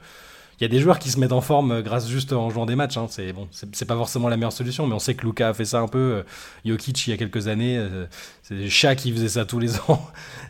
y 0.64 0.66
a 0.66 0.68
des 0.68 0.80
joueurs 0.80 1.00
qui 1.00 1.10
se 1.10 1.20
mettent 1.20 1.32
en 1.32 1.42
forme 1.42 1.72
euh, 1.72 1.82
grâce 1.82 2.08
juste 2.08 2.34
en 2.34 2.50
jouant 2.50 2.66
des 2.66 2.76
matchs. 2.76 2.98
Hein. 2.98 3.08
C'est 3.10 3.34
bon, 3.34 3.48
c'est 3.52 3.86
pas 3.86 3.96
forcément 3.96 4.28
la 4.28 4.38
meilleure 4.38 4.54
solution, 4.54 4.88
mais 4.88 4.94
on 4.94 5.00
sait 5.00 5.16
que 5.16 5.26
Luca 5.26 5.50
a 5.50 5.54
fait 5.54 5.66
ça 5.66 5.80
un 5.80 5.88
peu. 5.88 5.98
Euh, 5.98 6.24
Jokic 6.66 7.08
il 7.08 7.12
y 7.12 7.14
a 7.14 7.18
quelques 7.18 7.48
années, 7.48 7.78
euh, 7.78 8.06
c'est 8.44 8.68
Shaq 8.68 8.98
qui 9.00 9.12
faisait 9.12 9.30
ça 9.30 9.46
tous 9.46 9.60
les 9.60 9.80
ans. 9.90 10.02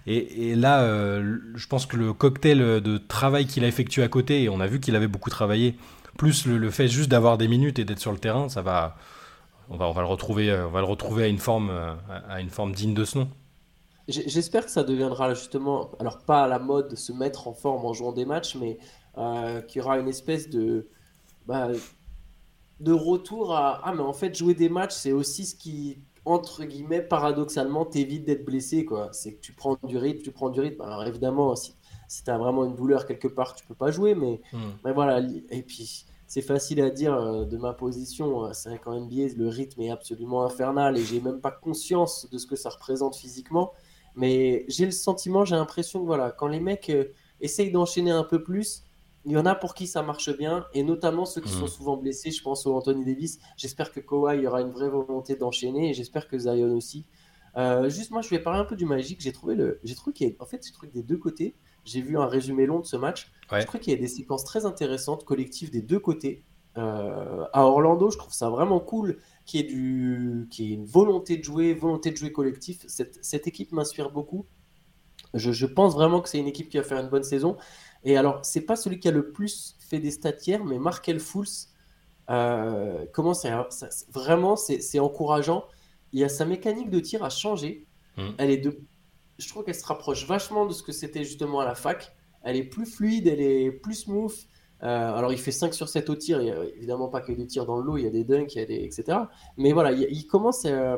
Et, 0.08 0.56
là, 0.56 0.84
je 1.20 1.68
pense 1.68 1.86
que 1.86 1.96
le 1.96 2.14
cocktail 2.14 2.60
de 2.60 2.98
travail 2.98 3.46
qu'il 3.46 3.64
a 3.64 3.68
effectué 3.68 4.02
à 4.02 4.08
côté, 4.08 4.44
et 4.44 4.50
on 4.50 4.60
a 4.60 4.68
vu 4.68 4.80
qu'il 4.80 4.96
avait 4.96 5.08
beaucoup 5.08 5.30
travaillé, 5.30 5.76
plus 6.18 6.46
le, 6.48 6.70
fait 6.72 6.88
juste 6.88 7.10
d'avoir 7.10 7.38
des 7.38 7.48
minutes 7.48 7.78
et 7.80 7.86
d'être 7.86 8.00
sur 8.00 8.12
le 8.12 8.18
terrain, 8.18 8.50
ça 8.50 8.62
va, 8.62 8.98
on 9.70 9.78
va, 9.78 9.88
on 9.88 9.92
va 9.92 10.02
le 10.02 10.08
retrouver, 10.08 10.52
on 10.52 10.72
va 10.72 10.80
le 10.80 10.88
retrouver 10.88 11.26
à 11.26 11.28
une 11.28 11.38
forme, 11.38 11.72
à 12.28 12.42
une 12.42 12.50
forme 12.50 12.74
digne 12.74 12.96
de 12.96 13.06
ce 13.06 13.20
nom. 13.20 13.30
J'espère 14.08 14.66
que 14.66 14.72
ça 14.72 14.84
deviendra 14.84 15.36
justement, 15.36 15.92
alors 16.00 16.18
pas 16.18 16.46
à 16.46 16.48
la 16.48 16.58
mode 16.58 16.90
de 16.90 16.96
se 16.96 17.14
mettre 17.14 17.48
en 17.48 17.54
forme 17.54 17.86
en 17.86 17.94
jouant 17.94 18.12
des 18.12 18.26
matchs, 18.26 18.56
mais 18.56 18.80
euh, 19.20 19.62
qu'il 19.62 19.82
y 19.82 19.86
aura 19.86 20.00
une 20.00 20.08
espèce 20.08 20.50
de, 20.50 20.88
bah, 21.46 21.70
de 22.80 22.94
retour 22.94 23.54
à 23.54 23.82
Ah, 23.84 23.94
mais 23.94 24.02
en 24.02 24.14
fait, 24.14 24.36
jouer 24.36 24.54
des 24.54 24.70
matchs, 24.70 24.94
c'est 24.94 25.12
aussi 25.12 25.46
ce 25.46 25.56
qui, 25.56 26.00
entre 26.24 26.64
guillemets, 26.64 27.02
paradoxalement, 27.02 27.86
t'évite 27.86 28.26
d'être 28.26 28.46
blessé. 28.46 28.86
quoi. 28.86 29.10
C'est 29.12 29.34
que 29.34 29.42
tu 29.42 29.52
prends 29.54 29.78
du 29.84 29.98
rythme, 29.98 30.22
tu 30.22 30.32
prends 30.32 30.50
du 30.50 30.62
rythme. 30.62 30.82
Alors 30.82 31.04
évidemment, 31.04 31.56
si, 31.56 31.76
si 32.08 32.24
tu 32.24 32.32
as 32.32 32.38
vraiment 32.38 32.64
une 32.64 32.76
douleur 32.76 33.06
quelque 33.06 33.28
part, 33.28 33.56
tu 33.56 33.66
peux 33.66 33.76
pas 33.76 33.92
jouer, 33.92 34.16
mais, 34.16 34.42
hmm. 34.54 34.72
mais 34.86 34.94
voilà. 34.94 35.20
Et 35.50 35.64
puis, 35.64 36.06
c'est 36.26 36.42
facile 36.42 36.82
à 36.82 36.90
dire 36.90 37.14
euh, 37.14 37.44
de 37.44 37.58
ma 37.58 37.74
position. 37.74 38.46
Euh, 38.46 38.54
c'est 38.54 38.70
vrai 38.70 38.80
qu'en 38.80 38.98
NBA, 38.98 39.34
le 39.36 39.50
rythme 39.50 39.82
est 39.82 39.90
absolument 39.90 40.46
infernal 40.46 40.98
et 40.98 41.04
j'ai 41.04 41.20
même 41.20 41.42
pas 41.42 41.52
conscience 41.52 42.30
de 42.30 42.38
ce 42.38 42.48
que 42.48 42.56
ça 42.56 42.70
représente 42.70 43.18
physiquement. 43.18 43.74
Mais 44.16 44.64
j'ai 44.70 44.86
le 44.86 44.92
sentiment, 44.92 45.44
j'ai 45.44 45.56
l'impression 45.56 46.00
que 46.00 46.06
voilà, 46.06 46.32
quand 46.32 46.48
les 46.48 46.60
mecs 46.60 46.92
essayent 47.42 47.72
d'enchaîner 47.72 48.12
un 48.12 48.24
peu 48.24 48.44
plus, 48.44 48.84
il 49.26 49.34
y 49.34 49.38
en 49.38 49.46
a 49.46 49.56
pour 49.56 49.74
qui 49.74 49.88
ça 49.88 50.02
marche 50.02 50.36
bien, 50.38 50.66
et 50.74 50.84
notamment 50.84 51.26
ceux 51.26 51.42
qui 51.42 51.50
sont 51.50 51.66
mm. 51.66 51.70
souvent 51.70 51.98
blessés. 51.98 52.32
Je 52.32 52.42
pense 52.42 52.66
au 52.66 52.74
Anthony 52.74 53.04
Davis. 53.06 53.40
J'espère 53.58 53.92
que 53.92 54.00
Kawhi 54.00 54.48
aura 54.48 54.62
une 54.62 54.72
vraie 54.72 54.90
volonté 54.90 55.36
d'enchaîner, 55.36 55.90
et 55.90 55.94
j'espère 55.94 56.28
que 56.28 56.38
Zion 56.38 56.76
aussi. 56.76 57.06
Euh, 57.58 57.90
juste 57.90 58.12
moi, 58.12 58.22
je 58.22 58.30
vais 58.30 58.40
parler 58.40 58.60
un 58.60 58.66
peu 58.66 58.76
du 58.76 58.86
Magic. 58.86 59.22
J'ai 59.22 59.32
trouvé 59.32 59.56
le, 59.56 59.80
j'ai 59.84 59.96
trouvé 59.96 60.14
qu'il 60.14 60.28
y 60.28 60.32
a, 60.32 60.34
en 60.42 60.46
fait, 60.46 60.66
j'ai 60.66 60.72
trouvé 60.72 60.92
des 60.92 61.04
deux 61.04 61.18
côtés. 61.18 61.56
j'ai 61.84 62.02
vu 62.02 62.18
un 62.18 62.28
résumé 62.28 62.66
long 62.66 62.80
de 62.80 62.86
ce 62.86 62.96
match. 62.96 63.32
Je 63.52 63.66
crois 63.66 63.80
qu'il 63.80 63.92
y 63.92 63.96
a 63.96 64.00
des 64.00 64.08
séquences 64.08 64.44
très 64.44 64.66
intéressantes 64.66 65.26
collectives 65.26 65.72
des 65.72 65.82
deux 65.82 66.00
côtés. 66.00 66.44
Euh, 66.78 67.46
à 67.52 67.66
Orlando, 67.66 68.12
je 68.12 68.18
trouve 68.18 68.32
ça 68.32 68.50
vraiment 68.50 68.80
cool 68.80 69.18
qu'il 69.46 69.60
y, 69.60 69.64
ait 69.64 69.68
du... 69.68 70.48
qui 70.52 70.70
une 70.70 70.86
volonté 70.86 71.38
de 71.38 71.44
jouer, 71.44 71.74
volonté 71.74 72.12
de 72.12 72.16
jouer 72.16 72.32
collectif. 72.32 72.86
Cette, 72.88 73.18
cette 73.24 73.48
équipe 73.48 73.72
m'inspire 73.72 74.12
beaucoup. 74.12 74.46
Je, 75.34 75.52
je, 75.52 75.66
pense 75.66 75.94
vraiment 75.94 76.22
que 76.22 76.30
c'est 76.30 76.40
une 76.40 76.48
équipe 76.48 76.70
qui 76.70 76.78
va 76.78 76.84
faire 76.84 77.00
une 77.00 77.10
bonne 77.10 77.24
saison. 77.24 77.58
Et 78.04 78.18
alors, 78.18 78.46
c'est 78.46 78.62
pas 78.62 78.76
celui 78.76 79.00
qui 79.00 79.08
a 79.08 79.12
le 79.12 79.32
plus 79.32 79.76
fait 79.80 80.00
des 80.00 80.12
stats 80.12 80.32
hier, 80.46 80.64
mais 80.64 80.80
Markel 80.80 81.20
Fools, 81.20 81.48
euh, 82.30 83.06
comment 83.14 83.34
ça, 83.34 83.68
vraiment, 84.10 84.56
c'est 84.56 85.00
encourageant. 85.00 85.66
Il 86.12 86.20
y 86.20 86.24
a 86.24 86.30
sa 86.30 86.46
mécanique 86.46 86.90
de 86.90 87.00
tir 87.00 87.24
a 87.24 87.30
changé. 87.30 87.88
Hmm. 88.18 88.32
Elle 88.38 88.52
est 88.52 88.58
de, 88.58 88.80
je 89.38 89.48
trouve 89.48 89.64
qu'elle 89.64 89.76
se 89.76 89.86
rapproche 89.86 90.26
vachement 90.28 90.66
de 90.66 90.74
ce 90.74 90.84
que 90.84 90.92
c'était 90.92 91.24
justement 91.24 91.60
à 91.60 91.66
la 91.66 91.76
fac. 91.76 92.16
Elle 92.44 92.56
est 92.56 92.64
plus 92.64 92.86
fluide, 92.86 93.28
elle 93.28 93.42
est 93.42 93.72
plus 93.72 93.96
smooth. 93.96 94.34
Euh, 94.82 95.14
alors, 95.14 95.34
il 95.34 95.40
fait 95.40 95.52
5 95.52 95.74
sur 95.74 95.90
7 95.90 96.10
au 96.10 96.16
tir. 96.16 96.42
Il 96.42 96.46
n'y 96.46 96.52
a 96.52 96.64
évidemment 96.76 97.10
pas 97.10 97.22
que 97.22 97.32
des 97.32 97.48
tirs 97.48 97.66
dans 97.66 97.78
le 97.78 97.84
lot, 97.84 97.98
il 97.98 98.04
y 98.04 98.08
a 98.08 98.12
des 98.12 98.24
dunks, 98.24 98.54
il 98.56 98.60
y 98.60 98.62
a 98.62 98.66
des, 98.66 98.76
etc. 98.76 99.18
Mais 99.58 99.74
voilà, 99.74 99.92
il, 99.92 100.28
commence. 100.28 100.66
Euh, 100.66 100.98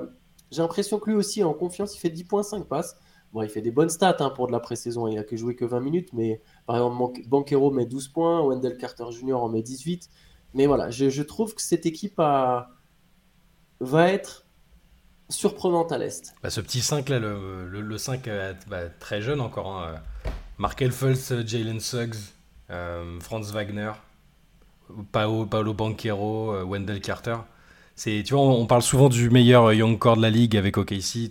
j'ai 0.51 0.61
l'impression 0.61 0.99
que 0.99 1.09
lui 1.09 1.17
aussi, 1.17 1.43
en 1.43 1.53
confiance, 1.53 1.95
il 1.95 1.99
fait 1.99 2.09
10.5 2.09 2.65
passes. 2.65 2.95
Bon, 3.33 3.41
il 3.43 3.49
fait 3.49 3.61
des 3.61 3.71
bonnes 3.71 3.89
stats 3.89 4.17
hein, 4.19 4.29
pour 4.29 4.47
de 4.47 4.51
la 4.51 4.59
pré-saison. 4.59 5.07
Il 5.07 5.17
a 5.17 5.23
que 5.23 5.37
joué 5.37 5.55
que 5.55 5.65
20 5.65 5.79
minutes, 5.79 6.09
mais 6.13 6.41
par 6.65 6.75
exemple, 6.75 7.21
Banquero 7.27 7.71
met 7.71 7.85
12 7.85 8.09
points, 8.09 8.45
Wendell 8.45 8.77
Carter 8.77 9.05
Jr. 9.11 9.33
en 9.33 9.49
met 9.49 9.61
18. 9.61 10.09
Mais 10.53 10.65
voilà, 10.65 10.89
je, 10.89 11.21
trouve 11.21 11.55
que 11.55 11.61
cette 11.61 11.85
équipe 11.85 12.17
va 12.17 12.67
être 14.11 14.45
surprenante 15.31 15.91
à 15.91 15.97
l'Est. 15.97 16.35
Bah, 16.43 16.49
ce 16.49 16.61
petit 16.61 16.81
5 16.81 17.09
là, 17.09 17.19
le, 17.19 17.67
le, 17.67 17.97
5 17.97 18.27
euh, 18.27 18.53
bah, 18.67 18.89
très 18.99 19.21
jeune 19.21 19.41
encore. 19.41 19.71
Hein. 19.71 19.95
Mark 20.57 20.81
Elfels, 20.81 21.47
Jalen 21.47 21.79
Suggs, 21.79 22.15
euh, 22.69 23.19
Franz 23.19 23.51
Wagner, 23.51 23.91
Paolo, 25.11 25.45
Paolo 25.45 25.73
Banquero, 25.73 26.53
euh, 26.53 26.63
Wendell 26.63 27.01
Carter. 27.01 27.37
Tu 27.95 28.23
vois, 28.31 28.41
on, 28.41 28.65
parle 28.65 28.81
souvent 28.81 29.09
du 29.09 29.29
meilleur 29.29 29.73
young 29.73 29.97
core 29.97 30.17
de 30.17 30.21
la 30.21 30.29
ligue 30.29 30.57
avec 30.57 30.77
OKC. 30.77 31.29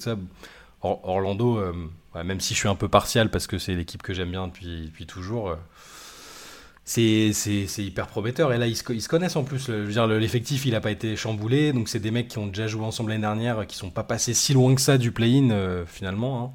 Orlando, 0.83 1.59
euh, 1.59 1.73
même 2.25 2.41
si 2.41 2.55
je 2.55 2.59
suis 2.59 2.69
un 2.69 2.75
peu 2.75 2.89
partial 2.89 3.31
parce 3.31 3.47
que 3.47 3.59
c'est 3.59 3.75
l'équipe 3.75 4.03
que 4.03 4.15
j'aime 4.15 4.31
bien 4.31 4.49
depuis, 4.49 5.07
toujours, 5.07 5.51
euh, 5.51 5.57
c'est 6.85 7.33
hyper 7.79 8.07
prometteur. 8.07 8.53
Et 8.53 8.59
là, 8.59 8.67
ils 8.67 8.77
se, 8.77 9.09
connaissent 9.09 9.37
en 9.37 9.45
plus. 9.45 9.69
L'effectif, 9.69 10.67
il 10.67 10.73
n'a 10.73 10.81
pas 10.81 10.91
été 10.91 11.17
chamboulé. 11.17 11.73
Donc, 11.73 11.89
c'est 11.89 12.01
des 12.01 12.11
mecs 12.11 12.29
qui 12.29 12.39
ont 12.39 12.47
déjà 12.47 12.67
joué 12.67 12.85
ensemble 12.85 13.11
l'année 13.11 13.23
dernière, 13.23 13.67
qui 13.67 13.77
sont 13.77 13.91
pas 13.91 14.03
passés 14.03 14.35
si 14.35 14.55
loin 14.55 14.75
que 14.75 14.81
ça 14.81 14.99
du 14.99 15.13
play-in, 15.13 15.51
euh, 15.51 15.85
finalement. 15.87 16.45
Hein. 16.45 16.51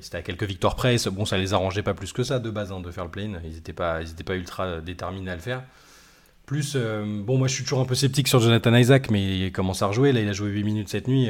C'était 0.00 0.18
à 0.18 0.22
quelques 0.22 0.44
victoires 0.44 0.76
près. 0.76 0.96
Bon, 1.10 1.24
ça 1.24 1.38
les 1.38 1.54
arrangeait 1.54 1.82
pas 1.82 1.94
plus 1.94 2.12
que 2.12 2.22
ça 2.22 2.38
de 2.38 2.50
base 2.50 2.70
hein, 2.70 2.80
de 2.80 2.90
faire 2.90 3.04
le 3.04 3.10
play-in. 3.10 3.40
Ils 3.44 3.54
n'étaient 3.54 3.72
pas, 3.72 4.00
pas 4.24 4.36
ultra 4.36 4.80
déterminés 4.80 5.30
à 5.30 5.34
le 5.34 5.40
faire. 5.40 5.62
Plus, 6.46 6.76
bon, 6.76 7.36
moi 7.36 7.48
je 7.48 7.54
suis 7.54 7.64
toujours 7.64 7.80
un 7.80 7.84
peu 7.84 7.96
sceptique 7.96 8.28
sur 8.28 8.38
Jonathan 8.38 8.72
Isaac, 8.74 9.10
mais 9.10 9.40
il 9.40 9.52
commence 9.52 9.82
à 9.82 9.86
rejouer. 9.88 10.12
Là, 10.12 10.20
il 10.20 10.28
a 10.28 10.32
joué 10.32 10.50
8 10.50 10.62
minutes 10.62 10.88
cette 10.88 11.08
nuit 11.08 11.28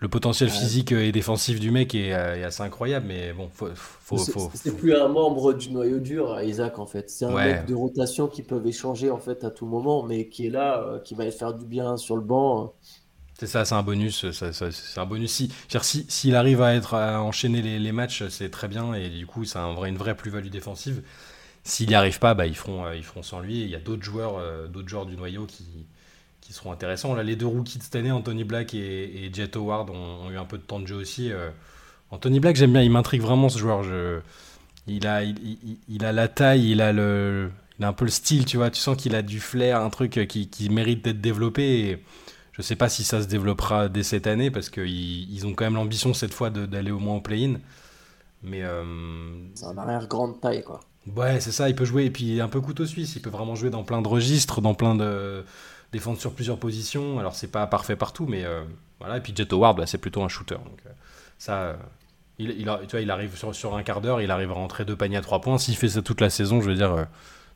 le 0.00 0.08
potentiel 0.08 0.48
physique 0.48 0.92
et 0.92 1.10
défensif 1.10 1.58
du 1.58 1.72
mec 1.72 1.94
est, 1.94 2.12
euh, 2.12 2.46
assez 2.46 2.62
incroyable, 2.62 3.06
mais 3.08 3.32
bon, 3.32 3.48
faut, 3.52 3.68
faut, 3.74 4.50
c'est 4.54 4.76
plus 4.76 4.94
un 4.94 5.08
membre 5.08 5.52
du 5.54 5.70
noyau 5.70 5.98
dur, 5.98 6.40
Isaac, 6.40 6.78
en 6.78 6.86
fait. 6.86 7.10
C'est 7.10 7.24
un 7.24 7.34
mec 7.34 7.66
de 7.66 7.74
rotation 7.74 8.28
qui 8.28 8.42
peuvent 8.42 8.66
échanger 8.66 9.10
en 9.10 9.18
fait 9.18 9.42
à 9.42 9.50
tout 9.50 9.66
moment, 9.66 10.04
mais 10.04 10.28
qui 10.28 10.46
est 10.46 10.50
là, 10.50 10.80
euh, 10.80 10.98
qui 11.00 11.14
va 11.14 11.28
faire 11.30 11.52
du 11.52 11.64
bien 11.64 11.96
sur 11.96 12.14
le 12.14 12.22
banc. 12.22 12.74
C'est 13.40 13.48
ça, 13.48 13.64
c'est 13.64 13.74
un 13.74 13.82
bonus. 13.82 14.30
c'est 14.30 14.98
un 14.98 15.06
bonus. 15.06 15.32
Si, 15.32 15.52
s'il 15.82 16.04
si, 16.08 16.34
arrive 16.34 16.62
à 16.62 16.74
être 16.74 16.94
à 16.94 17.20
enchaîner 17.22 17.60
les, 17.60 17.92
matchs, 17.92 18.28
c'est 18.28 18.50
très 18.50 18.68
bien 18.68 18.94
et 18.94 19.08
du 19.08 19.26
coup, 19.26 19.44
c'est 19.44 19.58
un 19.58 19.72
vrai, 19.74 19.88
une 19.88 19.96
vraie 19.96 20.16
plus-value 20.16 20.48
défensive. 20.48 21.02
S'il 21.64 21.88
n'y 21.88 21.94
arrive 21.94 22.18
pas, 22.20 22.34
bah, 22.34 22.46
ils 22.46 22.56
feront, 22.56 22.86
euh, 22.86 22.96
ils 22.96 23.04
feront 23.04 23.22
sans 23.22 23.40
lui. 23.40 23.62
il 23.62 23.68
y 23.68 23.74
a 23.74 23.80
d'autres 23.80 24.02
joueurs, 24.02 24.40
d'autres 24.68 24.88
joueurs 24.88 25.06
du 25.06 25.16
noyau 25.16 25.46
qui, 25.46 25.64
qui 26.40 26.52
seront 26.52 26.72
intéressants. 26.72 27.14
Là, 27.14 27.22
les 27.22 27.36
deux 27.36 27.46
rookies 27.46 27.78
de 27.78 27.82
cette 27.82 27.96
année, 27.96 28.10
Anthony 28.10 28.44
Black 28.44 28.74
et, 28.74 29.30
Jet 29.32 29.56
Howard, 29.56 29.90
ont, 29.90 30.30
eu 30.30 30.36
un 30.36 30.44
peu 30.44 30.58
de 30.58 30.62
temps 30.62 30.80
de 30.80 30.86
jeu 30.86 30.96
aussi. 30.96 31.30
Euh. 31.32 31.50
Anthony 32.10 32.40
Black, 32.40 32.56
j'aime 32.56 32.72
bien, 32.72 32.82
il 32.82 32.90
m'intrigue 32.90 33.20
vraiment 33.20 33.48
ce 33.48 33.58
joueur. 33.58 33.82
Je... 33.82 34.20
Il, 34.86 35.06
a, 35.06 35.22
il, 35.22 36.04
a 36.04 36.12
la 36.12 36.28
taille, 36.28 36.70
il 36.70 36.80
a, 36.80 36.94
le, 36.94 37.50
il 37.78 37.84
a 37.84 37.88
un 37.88 37.92
peu 37.92 38.06
le 38.06 38.10
style, 38.10 38.46
tu 38.46 38.56
vois. 38.56 38.70
Tu 38.70 38.80
sens 38.80 38.96
qu'il 38.96 39.14
a 39.14 39.20
du 39.20 39.38
flair, 39.38 39.82
un 39.82 39.90
truc 39.90 40.26
qui, 40.26 40.48
qui 40.48 40.70
mérite 40.70 41.04
d'être 41.04 41.20
développé. 41.20 41.80
Et 41.80 42.04
je 42.52 42.62
sais 42.62 42.76
pas 42.76 42.88
si 42.88 43.04
ça 43.04 43.20
se 43.20 43.26
développera 43.26 43.90
dès 43.90 44.02
cette 44.02 44.26
année 44.26 44.50
parce 44.50 44.70
qu'ils 44.70 45.30
ils 45.30 45.46
ont 45.46 45.52
quand 45.52 45.66
même 45.66 45.74
l'ambition 45.74 46.14
cette 46.14 46.32
fois 46.32 46.48
d'aller 46.48 46.90
au 46.90 46.98
moins 46.98 47.16
au 47.16 47.20
play-in. 47.20 47.56
Mais. 48.42 48.62
Euh... 48.62 48.82
C'est 49.54 49.66
un 49.66 49.76
arrière 49.76 50.08
grande 50.08 50.40
taille, 50.40 50.62
quoi. 50.62 50.80
Ouais, 51.16 51.40
c'est 51.40 51.52
ça, 51.52 51.68
il 51.68 51.74
peut 51.74 51.84
jouer. 51.84 52.06
Et 52.06 52.10
puis, 52.10 52.40
un 52.40 52.48
peu 52.48 52.60
couteau 52.60 52.86
suisse, 52.86 53.14
il 53.16 53.22
peut 53.22 53.30
vraiment 53.30 53.54
jouer 53.54 53.70
dans 53.70 53.84
plein 53.84 54.00
de 54.00 54.08
registres, 54.08 54.60
dans 54.60 54.74
plein 54.74 54.94
de 54.94 55.44
défendre 55.92 56.18
sur 56.18 56.32
plusieurs 56.32 56.58
positions. 56.58 57.18
Alors 57.18 57.34
c'est 57.34 57.50
pas 57.50 57.66
parfait 57.66 57.96
partout, 57.96 58.26
mais 58.26 58.44
euh, 58.44 58.62
voilà. 59.00 59.18
Et 59.18 59.20
puis 59.20 59.32
Jet 59.34 59.52
Howard, 59.52 59.84
c'est 59.86 59.98
plutôt 59.98 60.22
un 60.22 60.28
shooter. 60.28 60.56
Donc 60.56 60.80
euh, 60.86 60.90
ça, 61.38 61.54
euh, 61.54 61.76
il, 62.38 62.50
il, 62.50 62.64
tu 62.82 62.90
vois, 62.90 63.00
il 63.00 63.10
arrive 63.10 63.36
sur, 63.36 63.54
sur 63.54 63.74
un 63.74 63.82
quart 63.82 64.00
d'heure, 64.00 64.20
il 64.20 64.30
arrive 64.30 64.50
à 64.50 64.54
rentrer 64.54 64.84
deux 64.84 64.96
paniers 64.96 65.16
à 65.16 65.20
trois 65.20 65.40
points. 65.40 65.58
S'il 65.58 65.76
fait 65.76 65.88
ça 65.88 66.02
toute 66.02 66.20
la 66.20 66.30
saison, 66.30 66.60
je 66.60 66.68
veux 66.70 66.76
dire, 66.76 67.06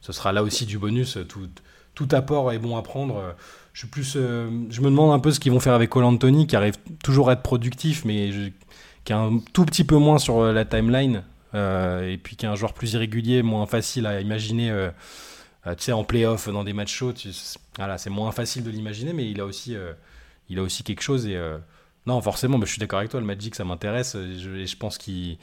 ce 0.00 0.12
sera 0.12 0.32
là 0.32 0.42
aussi 0.42 0.66
du 0.66 0.78
bonus. 0.78 1.18
Tout, 1.28 1.48
tout 1.94 2.08
apport 2.12 2.52
est 2.52 2.58
bon 2.58 2.76
à 2.76 2.82
prendre. 2.82 3.34
Je 3.72 3.86
plus, 3.86 4.14
je 4.14 4.80
me 4.80 4.84
demande 4.84 5.12
un 5.12 5.18
peu 5.18 5.30
ce 5.30 5.40
qu'ils 5.40 5.52
vont 5.52 5.60
faire 5.60 5.74
avec 5.74 5.90
Cole 5.90 6.04
Anthony, 6.04 6.46
qui 6.46 6.56
arrive 6.56 6.76
toujours 7.02 7.30
à 7.30 7.34
être 7.34 7.42
productif, 7.42 8.04
mais 8.04 8.30
qui 9.04 9.12
est 9.12 9.16
un 9.16 9.38
tout 9.52 9.64
petit 9.64 9.84
peu 9.84 9.96
moins 9.96 10.18
sur 10.18 10.42
la 10.52 10.64
timeline. 10.64 11.22
et 11.54 12.18
puis 12.22 12.36
qui 12.36 12.44
est 12.44 12.48
un 12.48 12.56
joueur 12.56 12.72
plus 12.72 12.94
irrégulier, 12.94 13.42
moins 13.42 13.66
facile 13.66 14.06
à 14.06 14.20
imaginer 14.20 14.90
tu 15.64 15.70
sais, 15.78 15.92
en 15.92 16.04
playoff, 16.04 16.48
dans 16.48 16.64
des 16.64 16.72
matchs 16.72 16.92
chauds, 16.92 17.12
voilà, 17.76 17.96
c'est 17.96 18.10
moins 18.10 18.32
facile 18.32 18.64
de 18.64 18.70
l'imaginer, 18.70 19.12
mais 19.12 19.30
il 19.30 19.40
a 19.40 19.46
aussi, 19.46 19.76
euh, 19.76 19.92
il 20.48 20.58
a 20.58 20.62
aussi 20.62 20.82
quelque 20.82 21.02
chose. 21.02 21.26
Et 21.26 21.36
euh, 21.36 21.58
non, 22.06 22.20
forcément, 22.20 22.58
mais 22.58 22.66
je 22.66 22.72
suis 22.72 22.80
d'accord 22.80 22.98
avec 22.98 23.10
toi, 23.10 23.20
le 23.20 23.26
Magic, 23.26 23.54
ça 23.54 23.64
m'intéresse. 23.64 24.16
Et 24.16 24.38
je, 24.38 24.64
je 24.64 24.76
pense 24.76 24.98
qu'ils, 24.98 25.38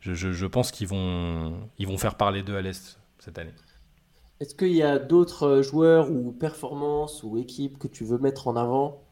je, 0.00 0.14
je, 0.14 0.46
pense 0.46 0.70
qu'ils 0.70 0.88
vont, 0.88 1.54
ils 1.78 1.86
vont 1.86 1.98
faire 1.98 2.14
parler 2.14 2.42
d'eux 2.42 2.56
à 2.56 2.62
l'est 2.62 2.98
cette 3.18 3.38
année. 3.38 3.52
Est-ce 4.40 4.54
qu'il 4.54 4.72
y 4.72 4.82
a 4.82 4.98
d'autres 4.98 5.60
joueurs 5.62 6.10
ou 6.10 6.32
performances 6.32 7.22
ou 7.22 7.36
équipes 7.36 7.78
que 7.78 7.88
tu 7.88 8.04
veux 8.04 8.18
mettre 8.18 8.48
en 8.48 8.56
avant 8.56 9.02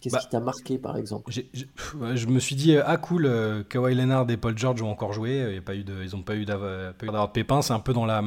Qu'est-ce 0.00 0.14
bah, 0.14 0.20
qui 0.20 0.28
t'a 0.28 0.40
marqué 0.40 0.76
par 0.76 0.96
exemple? 0.96 1.32
Je 1.32 2.26
me 2.26 2.38
suis 2.40 2.56
dit 2.56 2.76
ah 2.76 2.96
cool, 2.96 3.64
Kawhi 3.70 3.94
Leonard 3.94 4.28
et 4.30 4.36
Paul 4.36 4.58
George 4.58 4.82
ont 4.82 4.90
encore 4.90 5.12
joué, 5.12 5.60
pas 5.60 5.74
eu 5.74 5.84
de, 5.84 6.02
ils 6.04 6.14
n'ont 6.14 6.22
pas 6.22 6.34
eu 6.34 6.44
d'avoir 6.44 7.28
de 7.28 7.32
pépins, 7.32 7.62
c'est 7.62 7.72
un 7.72 7.80
peu 7.80 7.92
dans 7.92 8.04
la 8.04 8.22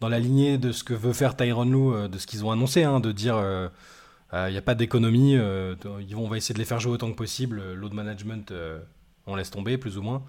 dans 0.00 0.08
la 0.08 0.18
lignée 0.18 0.58
de 0.58 0.72
ce 0.72 0.84
que 0.84 0.94
veut 0.94 1.12
faire 1.12 1.36
Tyron 1.36 1.64
Lou, 1.64 1.94
euh, 1.94 2.08
de 2.08 2.18
ce 2.18 2.26
qu'ils 2.26 2.44
ont 2.44 2.50
annoncé, 2.50 2.84
hein, 2.84 3.00
de 3.00 3.12
dire 3.12 3.36
il 3.36 3.44
euh, 3.44 3.68
n'y 4.50 4.56
euh, 4.56 4.58
a 4.58 4.62
pas 4.62 4.74
d'économie, 4.74 5.38
on 5.38 6.28
va 6.28 6.36
essayer 6.36 6.54
de 6.54 6.58
les 6.58 6.64
faire 6.64 6.80
jouer 6.80 6.92
autant 6.92 7.10
que 7.10 7.16
possible, 7.16 7.62
load 7.74 7.94
management, 7.94 8.52
on 9.26 9.36
laisse 9.36 9.50
tomber 9.50 9.78
plus 9.78 9.98
ou 9.98 10.02
moins. 10.02 10.22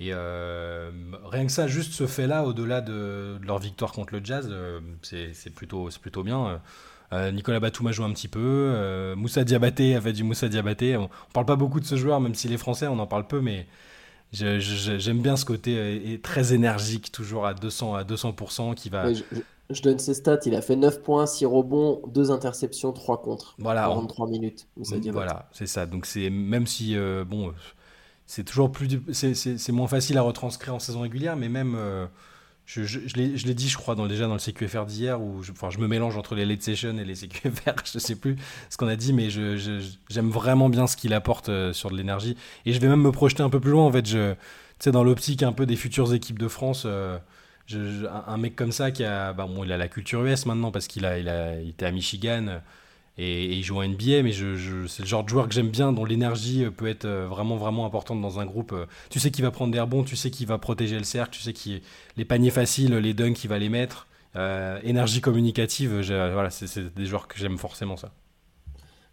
Et 0.00 0.12
rien 0.12 1.46
que 1.46 1.52
ça, 1.52 1.68
juste 1.68 1.92
ce 1.92 2.06
fait-là, 2.06 2.44
au-delà 2.44 2.80
de, 2.80 3.38
leur 3.42 3.58
victoire 3.58 3.92
contre 3.92 4.14
le 4.14 4.24
Jazz, 4.24 4.52
c'est 5.02 5.54
plutôt, 5.54 5.88
plutôt 6.00 6.22
bien. 6.24 6.60
Nicolas 7.12 7.60
Batum 7.60 7.86
a 7.86 7.92
joué 7.92 8.06
un 8.06 8.12
petit 8.12 8.26
peu. 8.26 9.14
Moussa 9.16 9.44
Diabaté 9.44 9.94
a 9.94 10.00
fait 10.00 10.12
du 10.12 10.24
Moussa 10.24 10.48
Diabaté. 10.48 10.96
On, 10.96 11.02
ne 11.02 11.32
parle 11.32 11.46
pas 11.46 11.56
beaucoup 11.56 11.78
de 11.78 11.84
ce 11.84 11.96
joueur, 11.96 12.20
même 12.20 12.34
s'il 12.34 12.52
est 12.52 12.58
français, 12.58 12.88
on 12.88 12.98
en 12.98 13.06
parle 13.06 13.28
peu, 13.28 13.40
mais 13.40 13.66
J'aime 14.32 15.20
bien 15.20 15.36
ce 15.36 15.44
côté 15.44 15.76
euh, 15.76 16.18
très 16.22 16.54
énergique, 16.54 17.12
toujours 17.12 17.46
à 17.46 17.52
200%, 17.52 17.98
à 17.98 18.04
200% 18.04 18.74
qui 18.74 18.88
va. 18.88 19.12
je, 19.12 19.82
donne 19.82 19.98
ses 19.98 20.14
stats 20.14 20.40
il 20.46 20.54
a 20.54 20.62
fait 20.62 20.76
9 20.76 21.02
points, 21.02 21.26
6 21.26 21.44
rebonds, 21.44 22.00
2 22.08 22.30
interceptions, 22.30 22.92
3 22.92 23.20
contre. 23.20 23.54
Voilà. 23.58 23.82
43 23.82 24.28
minutes. 24.28 24.66
Voilà, 25.12 25.48
c'est 25.52 25.66
ça. 25.66 25.84
Donc, 25.84 26.06
c'est 26.06 26.30
même 26.30 26.66
si, 26.66 26.96
euh, 26.96 27.24
bon, 27.24 27.52
c'est 28.26 28.44
toujours 28.44 28.72
plus. 28.72 28.88
C'est 29.12 29.72
moins 29.72 29.88
facile 29.88 30.16
à 30.16 30.22
retranscrire 30.22 30.74
en 30.74 30.78
saison 30.78 31.00
régulière, 31.02 31.36
mais 31.36 31.48
même. 31.48 31.74
Euh, 31.76 32.06
je, 32.80 32.84
je, 33.06 33.16
l'ai 33.16 33.54
dit, 33.54 33.68
je 33.68 33.76
crois, 33.76 33.94
déjà 34.08 34.26
dans 34.26 34.34
le 34.34 34.40
CQFR 34.40 34.86
d'hier, 34.86 35.20
où 35.20 35.42
je, 35.42 35.52
enfin, 35.52 35.68
je 35.70 35.78
me 35.78 35.86
mélange 35.86 36.16
entre 36.16 36.34
les 36.34 36.46
late 36.46 36.62
sessions 36.62 36.96
et 36.96 37.04
les 37.04 37.14
CQFR, 37.14 37.74
je 37.92 37.98
sais 37.98 38.16
plus 38.16 38.36
ce 38.70 38.76
qu'on 38.76 38.88
a 38.88 38.96
dit, 38.96 39.12
mais 39.12 39.28
j'aime 39.30 40.30
vraiment 40.30 40.68
bien 40.68 40.86
ce 40.86 40.96
qu'il 40.96 41.12
apporte 41.12 41.48
euh, 41.48 41.72
sur 41.72 41.90
de 41.90 41.96
l'énergie. 41.96 42.36
Et 42.64 42.72
je 42.72 42.80
vais 42.80 42.88
même 42.88 43.02
me 43.02 43.12
projeter 43.12 43.42
un 43.42 43.50
peu 43.50 43.60
plus 43.60 43.72
loin, 43.72 43.84
en 43.84 43.92
fait, 43.92 44.06
je, 44.06 44.34
dans 44.90 45.04
l'optique 45.04 45.42
un 45.42 45.52
peu 45.52 45.66
des 45.66 45.76
futures 45.76 46.14
équipes 46.14 46.38
de 46.38 46.48
France. 46.48 46.84
Euh, 46.86 47.18
un, 48.26 48.36
mec 48.38 48.56
comme 48.56 48.72
ça 48.72 48.90
qui 48.90 49.04
a, 49.04 49.32
bah, 49.32 49.46
bon, 49.48 49.64
il 49.64 49.72
a 49.72 49.76
la 49.76 49.88
culture 49.88 50.24
US 50.24 50.46
maintenant 50.46 50.70
parce 50.72 50.88
qu'il 50.88 51.06
a, 51.06 51.18
il 51.18 51.68
était 51.68 51.86
à 51.86 51.92
Michigan, 51.92 52.60
et, 53.18 53.44
il 53.44 53.62
joue 53.62 53.78
en 53.78 53.86
NBA, 53.86 54.22
mais 54.22 54.32
je, 54.32 54.86
c'est 54.86 55.02
le 55.02 55.08
genre 55.08 55.24
de 55.24 55.28
joueur 55.28 55.48
que 55.48 55.54
j'aime 55.54 55.68
bien, 55.68 55.92
dont 55.92 56.04
l'énergie 56.04 56.64
euh, 56.64 56.70
peut 56.70 56.86
être 56.86 57.04
euh, 57.04 57.26
vraiment, 57.26 57.56
vraiment 57.56 57.84
importante 57.84 58.20
dans 58.20 58.40
un 58.40 58.46
groupe. 58.46 58.72
Euh. 58.72 58.86
Tu 59.10 59.20
sais 59.20 59.30
qu'il 59.30 59.44
va 59.44 59.50
prendre 59.50 59.72
des 59.72 59.80
rebonds, 59.80 60.02
tu 60.02 60.16
sais 60.16 60.30
qu'il 60.30 60.46
va 60.46 60.58
protéger 60.58 60.96
le 60.96 61.04
cercle, 61.04 61.36
tu 61.36 61.42
sais 61.42 61.52
qu'il 61.52 61.82
les 62.16 62.24
paniers 62.24 62.50
faciles, 62.50 62.94
les 62.94 63.14
dunks, 63.14 63.44
il 63.44 63.48
va 63.48 63.58
les 63.58 63.68
mettre. 63.68 64.06
énergie 64.82 65.20
communicative, 65.20 66.00
voilà, 66.00 66.50
c'est 66.50 66.94
des 66.94 67.06
joueurs 67.06 67.28
que 67.28 67.38
j'aime 67.38 67.58
forcément 67.58 67.96
ça. 67.96 68.12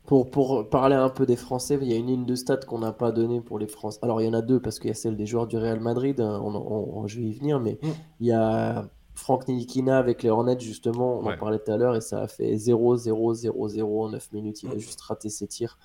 Pour, 0.05 0.31
pour 0.31 0.69
parler 0.69 0.95
un 0.95 1.09
peu 1.09 1.27
des 1.27 1.35
Français, 1.35 1.77
il 1.79 1.87
y 1.87 1.93
a 1.93 1.97
une 1.97 2.07
ligne 2.07 2.25
de 2.25 2.35
stats 2.35 2.57
qu'on 2.57 2.79
n'a 2.79 2.91
pas 2.91 3.11
donnée 3.11 3.41
pour 3.41 3.59
les 3.59 3.67
Français. 3.67 3.99
Alors, 4.01 4.21
il 4.21 4.25
y 4.25 4.27
en 4.27 4.33
a 4.33 4.41
deux 4.41 4.59
parce 4.59 4.79
qu'il 4.79 4.87
y 4.87 4.91
a 4.91 4.95
celle 4.95 5.15
des 5.15 5.27
joueurs 5.27 5.45
du 5.45 5.55
Real 5.57 5.79
Madrid, 5.79 6.19
hein, 6.19 6.41
on, 6.41 7.05
je 7.05 7.19
vais 7.19 7.25
y 7.25 7.33
venir, 7.33 7.59
mais 7.59 7.77
mm. 7.83 7.87
il 8.21 8.27
y 8.27 8.31
a 8.31 8.89
Franck 9.19 9.47
Nilikina 9.47 9.97
avec 9.97 10.23
les 10.23 10.29
Hornets, 10.29 10.59
justement, 10.59 11.19
on 11.19 11.25
en 11.25 11.37
parlait 11.37 11.59
tout 11.59 11.71
à 11.71 11.77
l'heure, 11.77 11.95
et 11.95 12.01
ça 12.01 12.21
a 12.21 12.27
fait 12.27 12.55
0-0-0-0 12.55 14.05
en 14.05 14.09
9 14.09 14.31
minutes. 14.31 14.63
Il 14.63 14.71
a 14.71 14.77
juste 14.77 15.01
raté 15.01 15.29
ses 15.29 15.47
tirs. 15.47 15.77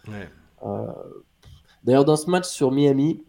Euh, 0.65 0.87
d'ailleurs, 1.83 2.05
dans 2.05 2.17
ce 2.17 2.31
match 2.31 2.47
sur 2.47 2.71
Miami, 2.71 3.25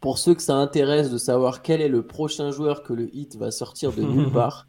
pour 0.00 0.18
ceux 0.18 0.34
que 0.34 0.42
ça 0.42 0.56
intéresse 0.56 1.10
de 1.10 1.18
savoir 1.18 1.62
quel 1.62 1.80
est 1.80 1.88
le 1.88 2.06
prochain 2.06 2.50
joueur 2.50 2.82
que 2.82 2.92
le 2.92 3.14
Heat 3.14 3.36
va 3.36 3.50
sortir 3.50 3.92
de 3.92 4.02
nulle 4.02 4.32
part, 4.32 4.68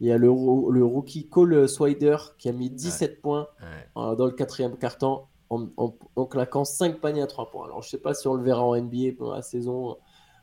il 0.00 0.08
y 0.08 0.12
a 0.12 0.18
le, 0.18 0.26
le 0.26 0.84
rookie 0.84 1.28
Cole 1.28 1.66
Swider 1.68 2.16
qui 2.36 2.50
a 2.50 2.52
mis 2.52 2.68
17 2.68 3.22
points 3.22 3.48
euh, 3.96 4.14
dans 4.14 4.26
le 4.26 4.32
quatrième 4.32 4.76
quart-temps 4.76 5.30
en, 5.48 6.26
claquant 6.26 6.64
5 6.64 7.00
paniers 7.00 7.22
à 7.22 7.26
3 7.26 7.50
points. 7.50 7.64
Alors, 7.64 7.82
je 7.82 7.88
sais 7.88 7.98
pas 7.98 8.12
si 8.12 8.28
on 8.28 8.34
le 8.34 8.42
verra 8.42 8.62
en 8.62 8.76
NBA 8.76 9.12
pendant 9.16 9.34
la 9.34 9.42
saison. 9.42 9.96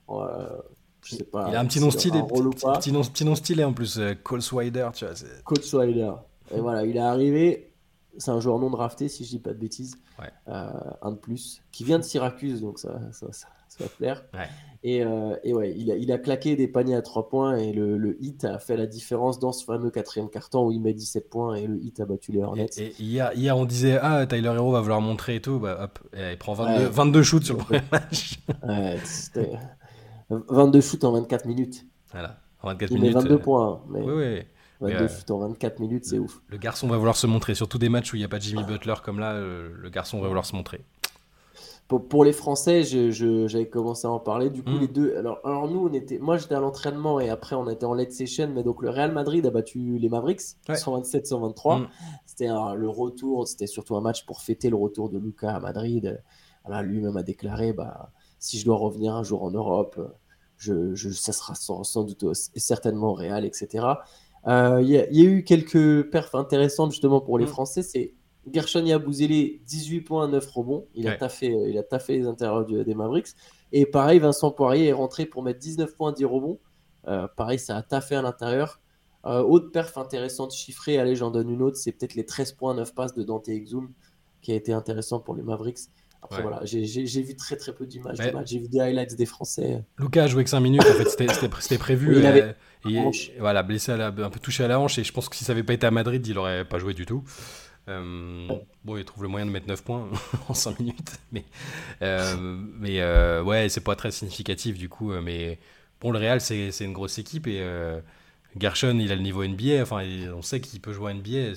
Euh, 0.10 0.58
je 1.04 1.16
sais 1.18 1.24
pas. 1.24 1.48
Il 1.50 1.56
a 1.56 1.60
un 1.60 1.66
petit 1.66 1.80
nom 1.80 1.92
stylé, 1.92 2.22
petit, 2.22 2.92
nom, 2.92 3.02
petit 3.02 3.26
nom 3.26 3.36
stylé 3.36 3.64
en 3.64 3.74
plus, 3.74 3.98
euh, 4.00 4.14
Cole 4.22 4.42
Swider, 4.42 4.90
tu 4.94 5.06
vois. 5.06 5.14
Cole 5.44 5.64
Swider. 5.64 6.12
Et 6.56 6.60
voilà, 6.60 6.86
il 6.86 6.96
est 6.96 7.00
arrivé. 7.00 7.70
C'est 8.18 8.32
un 8.32 8.40
joueur 8.40 8.60
non 8.60 8.70
drafté, 8.70 9.10
si 9.10 9.26
je 9.26 9.30
dis 9.30 9.40
pas 9.40 9.54
de 9.54 9.60
bêtises. 9.60 9.98
un 10.48 11.12
de 11.12 11.18
plus. 11.18 11.62
Qui 11.72 11.84
vient 11.84 11.98
de 11.98 12.04
Syracuse, 12.04 12.62
donc 12.62 12.78
ça, 12.78 13.00
ça, 13.12 13.28
ça, 13.32 13.48
ça 13.68 13.84
va 13.84 13.90
plaire. 13.90 14.24
Et, 14.86 15.02
euh, 15.02 15.36
et, 15.44 15.54
ouais, 15.54 15.74
il 15.78 15.92
a, 15.92 15.96
il 15.96 16.12
a, 16.12 16.18
claqué 16.18 16.58
des 16.58 16.68
paniers 16.68 16.96
à 16.96 17.02
3 17.02 17.30
points 17.30 17.56
et 17.56 17.72
le, 17.72 17.98
le, 17.98 18.22
hit 18.22 18.44
a 18.44 18.60
fait 18.60 18.76
la 18.76 18.86
différence 18.86 19.40
dans 19.40 19.54
ce 19.54 19.64
fameux 19.64 19.90
quatrième 19.90 20.30
carton 20.30 20.68
où 20.68 20.72
il 20.74 20.82
met 20.82 20.94
17 20.94 21.30
points 21.30 21.56
et 21.56 21.68
le 21.68 21.78
hit 21.82 22.02
a 22.02 22.06
battu 22.06 22.34
les 22.34 22.44
Hornets. 22.44 22.70
Et, 22.78 22.94
hier, 23.00 23.32
hier, 23.34 23.58
on 23.58 23.64
disait 23.64 23.98
Ah, 24.02 24.26
Tyler 24.28 24.52
Hero 24.54 24.72
va 24.72 24.82
vouloir 24.82 25.00
montrer 25.00 25.36
et 25.36 25.42
tout. 25.42 25.58
Bah, 25.58 25.80
hop, 25.84 26.00
il 26.14 26.38
prend 26.38 26.54
22, 26.54 26.88
22 26.88 27.24
shoots 27.24 27.46
sur 27.46 27.56
le 27.56 27.64
premier 27.64 27.82
match. 27.92 28.40
Ouais, 28.68 28.98
22 30.30 30.82
shoots 30.82 31.03
en 31.03 31.12
24 31.12 31.46
minutes. 31.46 31.86
Voilà, 32.12 32.39
en 32.62 32.70
24 32.70 32.92
il 32.92 32.98
minutes. 33.00 33.15
met 33.15 33.22
22 33.22 33.34
euh, 33.34 33.38
points. 33.38 33.82
Mais... 33.89 34.01
Oui, 34.01 34.13
oui. 34.13 34.42
22 34.82 34.96
euh, 34.96 35.08
shoots 35.08 35.32
en 35.32 35.39
24 35.39 35.80
minutes, 35.80 36.06
c'est 36.06 36.20
ouf. 36.20 36.42
Le 36.48 36.58
garçon 36.58 36.88
va 36.88 36.98
vouloir 36.98 37.15
se 37.15 37.27
montrer, 37.27 37.56
surtout 37.56 37.77
des 37.77 37.89
matchs 37.89 38.13
où 38.13 38.15
il 38.15 38.20
n'y 38.20 38.25
a 38.25 38.30
pas 38.30 38.39
Jimmy 38.39 38.63
Butler 38.63 38.96
comme 39.03 39.20
là, 39.20 39.39
le 39.39 39.89
garçon 39.89 40.20
va 40.20 40.27
vouloir 40.27 40.46
se 40.46 40.56
montrer. 40.56 40.84
Pour, 41.88 42.24
les 42.24 42.34
Français, 42.34 42.84
j'avais 42.84 43.68
commencé 43.68 44.08
à 44.08 44.10
en 44.10 44.20
parler. 44.20 44.50
Du 44.50 44.63
coup, 44.63 44.72
mm. 44.72 44.80
les 44.80 44.88
deux. 44.88 45.15
Alors, 45.18 45.39
alors, 45.44 45.70
nous, 45.70 45.88
on 45.88 45.94
était. 45.94 46.18
Moi, 46.18 46.38
j'étais 46.38 46.56
à 46.56 46.60
l'entraînement 46.60 47.20
et 47.20 47.30
après, 47.30 47.56
on 47.56 47.70
était 47.70 47.86
en 47.86 47.94
late 47.94 48.12
session. 48.12 48.50
Mais 48.53 48.63
donc, 48.63 48.82
le 48.82 48.89
Real 48.89 49.12
Madrid 49.12 49.46
a 49.46 49.51
battu 49.51 49.98
les 50.00 50.10
Mavericks 50.10 50.42
127-123. 50.68 51.82
Mm. 51.82 51.88
C'était 52.25 52.48
le 52.48 52.89
retour. 52.89 53.48
C'était 53.48 53.68
surtout 53.68 53.96
un 53.96 54.01
match 54.01 54.25
pour 54.25 54.42
fêter 54.42 54.70
le 54.70 54.75
retour 54.75 55.10
de 55.10 55.20
Lucas 55.20 55.53
à 55.53 55.60
Madrid. 55.60 56.22
Lui-même 56.84 57.18
a 57.18 57.24
déclaré 57.24 57.74
bah, 57.74 58.12
si 58.44 58.60
je 58.60 58.66
dois 58.66 58.76
revenir 58.76 59.16
un 59.16 59.24
jour 59.24 59.44
en 59.44 59.52
Europe, 59.52 59.98
je, 60.58 60.94
je 60.96 61.10
ça 61.10 61.32
sera 61.32 61.56
sans, 61.56 62.04
doute 62.04 62.26
certainement 62.34 63.12
au 63.12 63.14
Real, 63.14 63.46
etc. 63.46 63.86
Euh, 64.48 64.82
il 64.82 64.90
y, 64.90 64.98
a 64.98 65.24
eu 65.24 65.46
quelques 65.46 66.10
perfs 66.10 66.36
intéressantes 66.36 66.92
justement 66.92 67.22
pour 67.22 67.40
les 67.40 67.46
mm. 67.46 67.50
Français. 67.50 67.84
C'est 67.84 68.14
Gershon 68.52 68.86
Yabouzélé, 68.86 69.62
18 69.66 70.02
points, 70.02 70.28
9 70.28 70.46
rebonds. 70.52 70.88
Il, 70.94 71.08
a 71.08 71.16
taffé, 71.16 71.54
euh, 71.54 71.70
il 71.70 71.78
a 71.78 71.84
taffé 71.84 72.18
les 72.18 72.28
intérieurs 72.28 72.66
des 72.66 72.94
Mavericks. 72.94 73.30
Et 73.72 73.86
pareil, 73.86 74.20
Vincent 74.20 74.52
Poirier 74.52 74.88
est 74.88 74.94
rentré 74.94 75.26
pour 75.26 75.42
mettre 75.42 75.60
19 75.60 75.96
points, 75.96 76.12
10 76.12 76.26
rebonds. 76.26 76.60
Euh, 77.08 77.30
pareil, 77.38 77.60
ça 77.60 77.78
a 77.78 77.82
taffé 77.82 78.16
à 78.16 78.22
l'intérieur. 78.22 78.82
Euh, 79.26 79.42
autre 79.42 79.72
perf 79.72 79.98
intéressante 79.98 80.54
chiffrée, 80.54 81.00
allez, 81.00 81.16
j'en 81.16 81.32
donne 81.32 81.50
une 81.50 81.62
autre, 81.62 81.78
c'est 81.78 81.94
peut-être 81.94 82.14
les 82.14 82.26
13 82.26 82.54
points, 82.54 82.74
9 82.74 82.94
passes 82.94 83.14
de 83.14 83.24
Dante 83.24 83.48
Exum 83.48 83.94
qui 84.42 84.52
a 84.52 84.56
été 84.56 84.74
intéressant 84.74 85.20
pour 85.20 85.36
les 85.36 85.44
Mavericks. 85.44 85.80
Après, 86.24 86.42
voilà, 86.42 86.62
j'ai 86.63 87.22
vu 87.22 87.36
très 87.36 87.58
très 87.58 87.74
peu 87.74 87.86
d'images 87.86 88.18
J'ai 88.46 88.60
vu 88.60 88.68
des 88.68 88.80
highlights 88.80 89.15
des 89.15 89.26
Français. 89.26 89.84
Lucas 90.00 90.24
a 90.24 90.28
joué 90.28 90.43
que 90.43 90.50
5 90.50 90.60
minutes, 90.62 90.82
en 90.82 90.93
fait, 90.93 91.28
c'était 91.60 91.78
prévu. 91.78 92.17
Il 92.17 92.26
avait 92.26 92.56
voilà, 93.39 93.63
blessé, 93.63 93.91
un 93.91 94.12
peu 94.12 94.39
touché 94.41 94.63
à 94.63 94.67
la 94.67 94.80
hanche. 94.80 94.98
Et 94.98 95.04
je 95.04 95.12
pense 95.12 95.30
que 95.30 95.36
si 95.36 95.43
ça 95.43 95.54
n'avait 95.54 95.63
pas 95.63 95.74
été 95.74 95.86
à 95.86 95.91
Madrid, 95.91 96.26
il 96.26 96.36
n'aurait 96.36 96.65
pas 96.65 96.80
joué 96.80 96.93
du 96.93 97.06
tout. 97.06 97.24
Euh, 97.89 98.48
bon, 98.86 98.98
il 98.98 99.04
trouve 99.04 99.24
le 99.24 99.30
moyen 99.30 99.45
de 99.45 99.52
mettre 99.52 99.67
9 99.67 99.84
points 99.84 100.10
en 100.48 100.54
5 100.54 100.80
minutes. 100.80 101.19
Mais, 101.32 101.43
euh, 102.02 102.58
mais 102.80 103.02
euh, 103.02 103.43
ouais, 103.43 103.67
c'est 103.69 103.82
pas 103.82 103.95
très 103.95 104.12
significatif 104.12 104.78
du 104.78 104.89
coup. 104.89 105.12
Mais 105.21 105.60
bon, 106.00 106.12
le 106.12 106.19
Real, 106.19 106.39
c'est 106.41 106.69
une 106.80 106.93
grosse 106.93 107.17
équipe 107.17 107.48
et 107.48 107.62
Gershon, 108.58 109.00
il 109.00 109.12
a 109.12 109.15
le 109.15 109.21
niveau 109.21 109.45
NBA. 109.45 109.82
Enfin, 109.82 110.04
on 110.34 110.41
sait 110.41 110.62
qu'il 110.62 110.80
peut 110.80 110.93
jouer 110.93 111.12
à 111.12 111.13
NBA. 111.13 111.54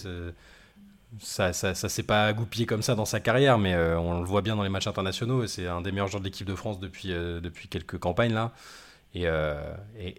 Ça, 1.20 1.52
ça, 1.52 1.74
ça 1.74 1.88
s'est 1.88 2.02
pas 2.02 2.32
goupillé 2.32 2.66
comme 2.66 2.82
ça 2.82 2.94
dans 2.94 3.04
sa 3.04 3.20
carrière, 3.20 3.58
mais 3.58 3.76
on 3.76 4.20
le 4.20 4.26
voit 4.26 4.42
bien 4.42 4.56
dans 4.56 4.64
les 4.64 4.68
matchs 4.68 4.88
internationaux. 4.88 5.46
C'est 5.46 5.66
un 5.66 5.80
des 5.80 5.92
meilleurs 5.92 6.08
joueurs 6.08 6.20
de 6.20 6.26
l'équipe 6.26 6.46
de 6.46 6.54
France 6.54 6.80
depuis, 6.80 7.08
depuis 7.08 7.68
quelques 7.68 7.98
campagnes 7.98 8.34
là. 8.34 8.52
Et 9.14 9.24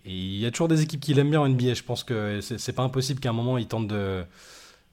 il 0.06 0.38
y 0.38 0.46
a 0.46 0.52
toujours 0.52 0.70
des 0.70 0.82
équipes 0.82 1.02
qui 1.02 1.14
l'aiment 1.14 1.30
bien 1.30 1.42
en 1.42 1.50
NBA. 1.50 1.74
Je 1.74 1.84
pense 1.84 2.04
que 2.04 2.40
c'est 2.42 2.74
pas 2.74 2.84
impossible 2.84 3.20
qu'à 3.20 3.30
un 3.30 3.34
moment 3.34 3.58
il 3.58 3.68
tente 3.68 3.88
de 3.88 4.26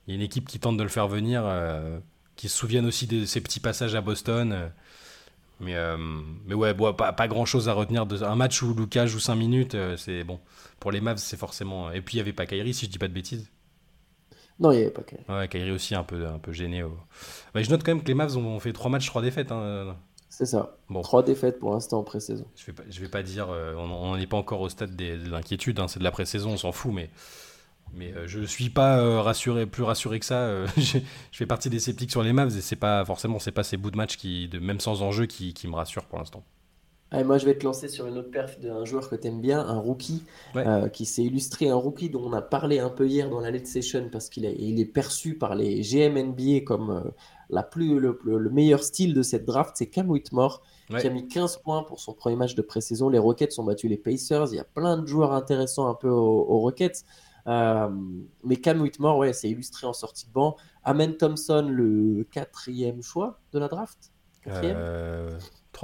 il 0.06 0.10
y 0.10 0.14
a 0.14 0.16
une 0.16 0.22
équipe 0.22 0.46
qui 0.46 0.58
tente 0.58 0.76
de 0.76 0.82
le 0.82 0.88
faire 0.88 1.08
venir, 1.08 1.42
euh, 1.44 1.98
qui 2.36 2.48
se 2.48 2.56
souviennent 2.56 2.86
aussi 2.86 3.06
de 3.06 3.24
ses 3.24 3.40
petits 3.40 3.60
passages 3.60 3.94
à 3.94 4.00
Boston. 4.00 4.52
Euh, 4.52 4.68
mais, 5.60 5.76
euh, 5.76 5.96
mais 6.46 6.54
ouais, 6.54 6.74
pas, 6.74 7.12
pas, 7.12 7.28
grand 7.28 7.46
chose 7.46 7.68
à 7.68 7.72
retenir. 7.72 8.06
De, 8.06 8.22
un 8.22 8.36
match 8.36 8.60
où 8.62 8.74
Lucas 8.74 9.06
joue 9.06 9.20
5 9.20 9.34
minutes, 9.34 9.76
c'est 9.96 10.24
bon. 10.24 10.40
Pour 10.80 10.92
les 10.92 11.00
Mavs, 11.00 11.18
c'est 11.18 11.38
forcément. 11.38 11.90
Et 11.90 12.00
puis 12.00 12.14
il 12.14 12.16
n'y 12.18 12.22
avait 12.22 12.32
pas 12.32 12.44
Kyrie, 12.44 12.74
si 12.74 12.86
je 12.86 12.90
dis 12.90 12.98
pas 12.98 13.08
de 13.08 13.14
bêtises. 13.14 13.48
Non, 14.60 14.70
il 14.70 14.76
n'y 14.76 14.82
avait 14.82 14.90
pas 14.90 15.02
Kyrie. 15.02 15.22
Ouais, 15.28 15.48
Kyrie 15.48 15.70
aussi 15.72 15.94
un 15.94 16.04
peu, 16.04 16.26
un 16.26 16.38
peu 16.38 16.52
gêné. 16.52 16.84
je 17.54 17.70
note 17.70 17.82
quand 17.82 17.92
même 17.92 18.02
que 18.02 18.08
les 18.08 18.14
Mavs 18.14 18.36
ont 18.36 18.60
fait 18.60 18.72
3 18.72 18.90
matchs, 18.90 19.06
3 19.06 19.22
défaites. 19.22 19.50
Hein. 19.50 19.96
C'est 20.28 20.46
ça. 20.46 20.76
Bon. 20.88 21.02
3 21.02 21.22
défaites 21.24 21.58
pour 21.58 21.72
l'instant 21.72 21.98
en 21.98 22.04
pré-saison. 22.04 22.46
Je 22.56 22.70
vais, 22.70 23.00
vais 23.00 23.08
pas 23.08 23.22
dire. 23.22 23.48
on 23.48 24.16
n'est 24.16 24.26
pas 24.26 24.36
encore 24.36 24.60
au 24.60 24.68
stade 24.68 24.94
de 24.94 25.30
l'inquiétude, 25.30 25.80
hein, 25.80 25.88
c'est 25.88 25.98
de 25.98 26.04
la 26.04 26.10
pré-saison, 26.10 26.50
on 26.50 26.56
s'en 26.56 26.72
fout, 26.72 26.92
mais 26.92 27.10
mais 27.96 28.12
euh, 28.12 28.26
je 28.26 28.40
ne 28.40 28.46
suis 28.46 28.70
pas 28.70 28.98
euh, 28.98 29.20
rassuré, 29.20 29.66
plus 29.66 29.82
rassuré 29.82 30.18
que 30.18 30.26
ça. 30.26 30.38
Euh, 30.38 30.66
je, 30.76 30.98
fais 31.32 31.46
partie 31.46 31.70
des 31.70 31.78
sceptiques 31.78 32.10
sur 32.10 32.22
les 32.22 32.32
Mavs 32.32 32.56
et 32.56 32.60
c'est 32.60 32.76
pas 32.76 33.04
forcément 33.04 33.38
c'est 33.38 33.52
pas 33.52 33.62
ces 33.62 33.76
bouts 33.76 33.90
de 33.90 33.96
match 33.96 34.16
qui, 34.16 34.48
de, 34.48 34.58
même 34.58 34.80
sans 34.80 35.02
enjeu, 35.02 35.26
qui, 35.26 35.54
qui 35.54 35.68
me 35.68 35.74
rassurent 35.74 36.06
pour 36.06 36.18
l'instant. 36.18 36.44
Moi, 37.12 37.38
je 37.38 37.46
vais 37.46 37.56
te 37.56 37.64
lancer 37.64 37.88
sur 37.88 38.06
une 38.06 38.18
autre 38.18 38.30
perf 38.30 38.58
d'un 38.58 38.84
joueur 38.84 39.08
que 39.08 39.14
tu 39.14 39.28
aimes 39.28 39.40
bien, 39.40 39.60
un 39.60 39.78
rookie 39.78 40.24
qui 40.92 41.06
s'est 41.06 41.22
illustré, 41.22 41.68
un 41.68 41.76
rookie 41.76 42.10
dont 42.10 42.24
on 42.24 42.32
a 42.32 42.42
parlé 42.42 42.80
un 42.80 42.90
peu 42.90 43.06
hier 43.06 43.30
dans 43.30 43.40
la 43.40 43.50
late 43.50 43.66
session 43.66 44.08
parce 44.10 44.28
qu'il 44.28 44.44
est, 44.44 44.56
il 44.58 44.80
est 44.80 44.84
perçu 44.84 45.38
par 45.38 45.54
les 45.54 45.82
GM 45.82 46.18
NBA 46.18 46.62
comme 46.66 47.12
la 47.50 47.62
plus, 47.62 48.00
le, 48.00 48.50
meilleur 48.50 48.82
style 48.82 49.14
de 49.14 49.22
cette 49.22 49.44
draft. 49.44 49.76
C'est 49.76 49.86
Cam 49.86 50.10
Whitmore 50.10 50.62
qui 50.88 51.06
a 51.06 51.10
mis 51.10 51.28
15 51.28 51.58
points 51.58 51.82
pour 51.82 52.00
son 52.00 52.12
premier 52.12 52.36
match 52.36 52.54
de 52.54 52.62
pré-saison. 52.62 53.08
Les 53.08 53.18
Rockets 53.18 53.58
ont 53.58 53.64
battu 53.64 53.88
les 53.88 53.96
Pacers. 53.96 54.48
Il 54.52 54.56
y 54.56 54.60
a 54.60 54.64
plein 54.64 54.98
de 54.98 55.06
joueurs 55.06 55.32
intéressants 55.32 55.88
un 55.88 55.94
peu 55.94 56.08
aux, 56.08 56.46
aux 56.48 56.58
Rockets. 56.58 57.04
Euh, 57.46 57.88
mais 58.42 58.56
Cam 58.56 58.80
Whitmore, 58.80 59.18
ouais, 59.18 59.32
c'est 59.32 59.50
illustré 59.50 59.86
en 59.86 59.92
sortie 59.92 60.26
de 60.26 60.32
banc. 60.32 60.56
Amen 60.82 61.16
Thompson, 61.16 61.66
le 61.70 62.24
quatrième 62.30 63.02
choix 63.02 63.40
de 63.52 63.58
la 63.58 63.68
draft? 63.68 64.12
Quatrième? 64.42 64.76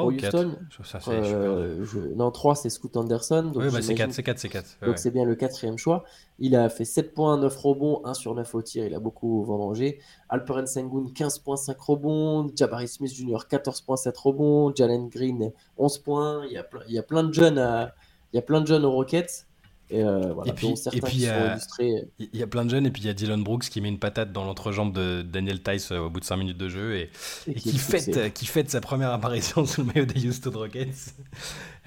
Euh, 0.09 0.17
3 0.19 0.39
ou 0.39 0.93
4 0.93 1.09
euh, 1.09 2.15
Non, 2.17 2.31
3 2.31 2.55
c'est 2.55 2.71
Scoot 2.71 2.97
Anderson. 2.97 3.53
oui, 3.55 3.67
bah, 3.73 3.83
c'est 3.83 3.95
4, 3.95 4.13
c'est 4.13 4.23
4, 4.23 4.39
c'est 4.39 4.49
4. 4.49 4.79
donc 4.87 4.99
c'est 4.99 5.11
bien 5.11 5.25
le 5.25 5.35
quatrième 5.35 5.79
choix. 5.79 6.05
Il 6.39 6.57
a 6.57 6.69
fait 6.69 6.85
7 6.85 7.15
points, 7.15 7.37
9 7.37 7.57
rebonds, 7.57 8.01
1 8.05 8.15
sur 8.15 8.35
9 8.35 8.55
au 8.55 8.63
tir, 8.63 8.85
il 8.87 8.95
a 8.95 9.01
beaucoup 9.01 9.45
vendangé. 9.45 9.99
Alperen 10.29 10.67
Sengun, 10.67 11.07
15 11.15 11.39
points, 11.41 11.57
5 11.57 11.81
rebonds. 11.81 12.51
Jabari 12.55 12.89
Smith 12.89 13.15
Jr., 13.15 13.39
14 13.49 13.81
points, 13.83 13.97
7 13.97 14.17
rebonds. 14.17 14.73
Jalen 14.75 15.09
Green, 15.09 15.53
11 15.79 15.99
points. 15.99 16.47
Il 16.47 16.53
y 16.53 16.59
a, 16.59 16.65
plein, 16.65 16.83
il 16.89 16.95
y 16.95 16.99
a 16.99 17.03
plein 17.03 17.25
de 17.25 17.33
jeunes 17.33 17.59
à, 17.59 17.95
il 18.33 18.37
y 18.37 18.39
a 18.39 18.43
plein 18.43 18.61
de 18.61 18.67
jeunes 18.67 18.85
aux 18.85 18.93
Rockets. 18.93 19.47
Et, 19.91 20.03
euh, 20.05 20.35
puis, 20.55 20.75
il 22.19 22.39
y 22.39 22.43
a 22.43 22.47
plein 22.47 22.65
de 22.65 22.71
jeunes, 22.71 22.87
et 22.87 22.91
puis 22.91 23.03
il 23.03 23.07
y 23.07 23.11
a 23.11 23.13
Dylan 23.13 23.43
Brooks 23.43 23.69
qui 23.69 23.81
met 23.81 23.89
une 23.89 23.99
patate 23.99 24.33
dans 24.33 24.45
l'entrejambe 24.45 24.93
de 24.93 25.23
Daniel 25.23 25.63
Tice 25.63 25.91
euh, 25.91 25.99
au 25.99 26.11
bout 26.11 26.21
de 26.21 26.25
5 26.25 26.37
minutes 26.37 26.59
de 26.59 26.69
jeu 26.69 26.97
et, 26.97 27.11
qui, 27.55 27.77
fête, 27.77 28.33
qui 28.33 28.47
fête 28.47 28.71
sa 28.71 28.81
première 28.81 29.11
apparition 29.11 29.67
sous 29.67 29.83
le 29.83 29.89
maillot 29.89 30.07
des 30.07 30.29
Houston 30.29 30.53
Rockets. 30.55 31.15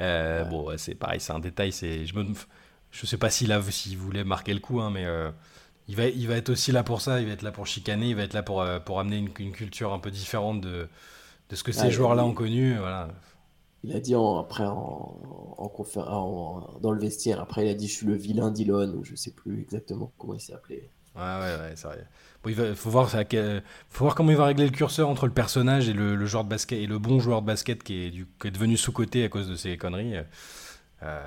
Euh, 0.01 0.43
bon, 0.43 0.67
c'est 0.77 0.95
pareil, 0.95 1.21
c'est 1.21 1.31
un 1.31 1.39
détail. 1.39 1.71
Je 1.71 2.19
ne 2.19 2.33
je 2.91 3.05
sais 3.05 3.17
pas 3.17 3.29
s'il 3.29 3.57
s'il 3.69 3.97
voulait 3.97 4.25
marquer 4.25 4.53
le 4.53 4.59
coup, 4.59 4.81
hein, 4.81 4.91
mais 4.91 5.05
il, 5.87 5.95
va, 5.95 6.07
il 6.07 6.27
va 6.27 6.35
être 6.35 6.49
aussi 6.49 6.73
là 6.73 6.83
pour 6.83 6.99
ça. 6.99 7.21
Il 7.21 7.27
va 7.27 7.33
être 7.33 7.41
là 7.41 7.51
pour 7.51 7.67
chicaner, 7.67 8.09
il 8.09 8.15
va 8.15 8.23
être 8.23 8.33
là 8.33 8.43
pour, 8.43 8.65
pour 8.85 8.99
amener 8.99 9.17
une, 9.17 9.29
une 9.39 9.53
culture 9.53 9.93
un 9.93 9.99
peu 9.99 10.11
différente 10.11 10.59
de, 10.59 10.89
de 11.49 11.55
ce 11.55 11.63
que 11.63 11.71
ces 11.71 11.89
joueurs-là 11.89 12.25
ont 12.25 12.33
connu. 12.33 12.77
Voilà. 12.77 13.07
Il 13.83 13.95
a 13.95 13.99
dit 13.99 14.15
après 14.15 14.65
en, 14.65 15.19
en, 15.57 16.79
dans 16.81 16.91
le 16.91 16.99
vestiaire, 16.99 17.41
après 17.41 17.65
il 17.65 17.69
a 17.69 17.73
dit 17.73 17.87
je 17.87 17.93
suis 17.93 18.07
le 18.07 18.15
vilain 18.15 18.49
Dillon, 18.49 18.93
ou 18.95 19.03
je 19.03 19.15
sais 19.15 19.31
plus 19.31 19.61
exactement 19.61 20.11
comment 20.17 20.33
il 20.33 20.39
s'est 20.39 20.53
appelé. 20.53 20.89
Ouais, 21.15 21.21
ouais, 21.21 21.57
ouais. 21.59 21.75
Bon, 22.43 22.49
il 22.49 22.75
faut, 22.75 22.89
voir, 22.89 24.15
comment 24.15 24.31
il 24.31 24.37
va 24.37 24.45
régler 24.45 24.65
le 24.65 24.71
curseur 24.71 25.09
entre 25.09 25.27
le 25.27 25.33
personnage 25.33 25.87
et 25.87 25.93
le, 25.93 26.25
joueur 26.25 26.43
de 26.43 26.49
basket, 26.49 26.79
et 26.79 26.87
le 26.87 26.97
bon 26.97 27.19
joueur 27.19 27.41
de 27.41 27.47
basket 27.47 27.83
qui 27.83 27.95
est, 27.95 28.47
est 28.47 28.51
devenu 28.51 28.77
sous-côté 28.77 29.23
à 29.23 29.29
cause 29.29 29.47
de 29.47 29.55
ses 29.55 29.77
conneries. 29.77 30.15
Euh, 31.03 31.21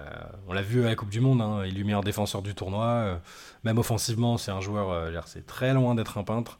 on 0.48 0.52
l'a 0.52 0.62
vu 0.62 0.84
à 0.84 0.88
la 0.88 0.94
Coupe 0.94 1.10
du 1.10 1.20
Monde, 1.20 1.40
hein, 1.40 1.64
il 1.66 1.94
en 1.94 2.00
défenseur 2.00 2.42
du 2.42 2.54
tournoi. 2.54 2.86
Euh, 2.86 3.16
même 3.64 3.78
offensivement, 3.78 4.38
c'est 4.38 4.50
un 4.50 4.60
joueur, 4.60 4.90
euh, 4.90 5.20
c'est 5.26 5.46
très 5.46 5.74
loin 5.74 5.94
d'être 5.94 6.18
un 6.18 6.24
peintre. 6.24 6.58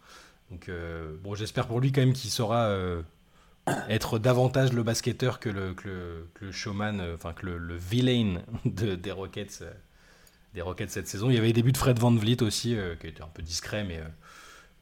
Donc, 0.50 0.70
bon, 1.24 1.34
j'espère 1.34 1.66
pour 1.66 1.80
lui 1.80 1.90
quand 1.90 2.02
même 2.02 2.12
qu'il 2.12 2.30
saura 2.30 2.70
être 3.88 4.18
davantage 4.18 4.72
le 4.72 4.82
basketteur 4.82 5.40
que 5.40 5.48
le, 5.48 5.74
que 5.74 6.26
le, 6.40 6.52
showman, 6.52 7.00
enfin 7.14 7.32
que 7.32 7.46
le, 7.46 7.76
villain 7.76 8.40
de, 8.64 8.94
des 8.94 9.12
Rockets 9.12 9.64
des 10.54 10.62
Rockets 10.62 10.90
cette 10.90 11.08
saison. 11.08 11.28
Il 11.28 11.34
y 11.34 11.38
avait 11.38 11.48
les 11.48 11.52
débuts 11.52 11.72
de 11.72 11.76
Fred 11.76 11.98
Van 11.98 12.14
Vliet 12.14 12.42
aussi, 12.42 12.76
qui 13.00 13.06
était 13.06 13.22
un 13.22 13.28
peu 13.28 13.42
discret, 13.42 13.84
mais 13.84 14.00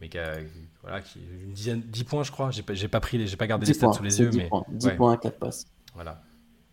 mais 0.01 0.09
qui 0.09 0.19
a, 0.19 0.37
voilà, 0.83 1.01
qui, 1.01 1.21
une 1.45 1.53
dizaine, 1.53 1.81
10 1.81 2.05
points, 2.05 2.23
je 2.25 2.33
crois. 2.33 2.51
J'ai 2.51 2.63
pas, 2.63 2.75
pas 2.91 3.01
pris, 3.01 3.27
j'ai 3.27 3.37
pas 3.37 3.47
gardé 3.47 3.67
les 3.67 3.75
stats 3.75 3.93
sous 3.93 4.03
les 4.03 4.21
yeux, 4.21 4.29
10 4.29 4.39
mais 4.39 4.49
points, 4.49 4.65
10 4.69 4.91
points 4.91 5.13
à 5.13 5.17
4 5.17 5.39
passes. 5.39 5.67
Voilà. 5.95 6.21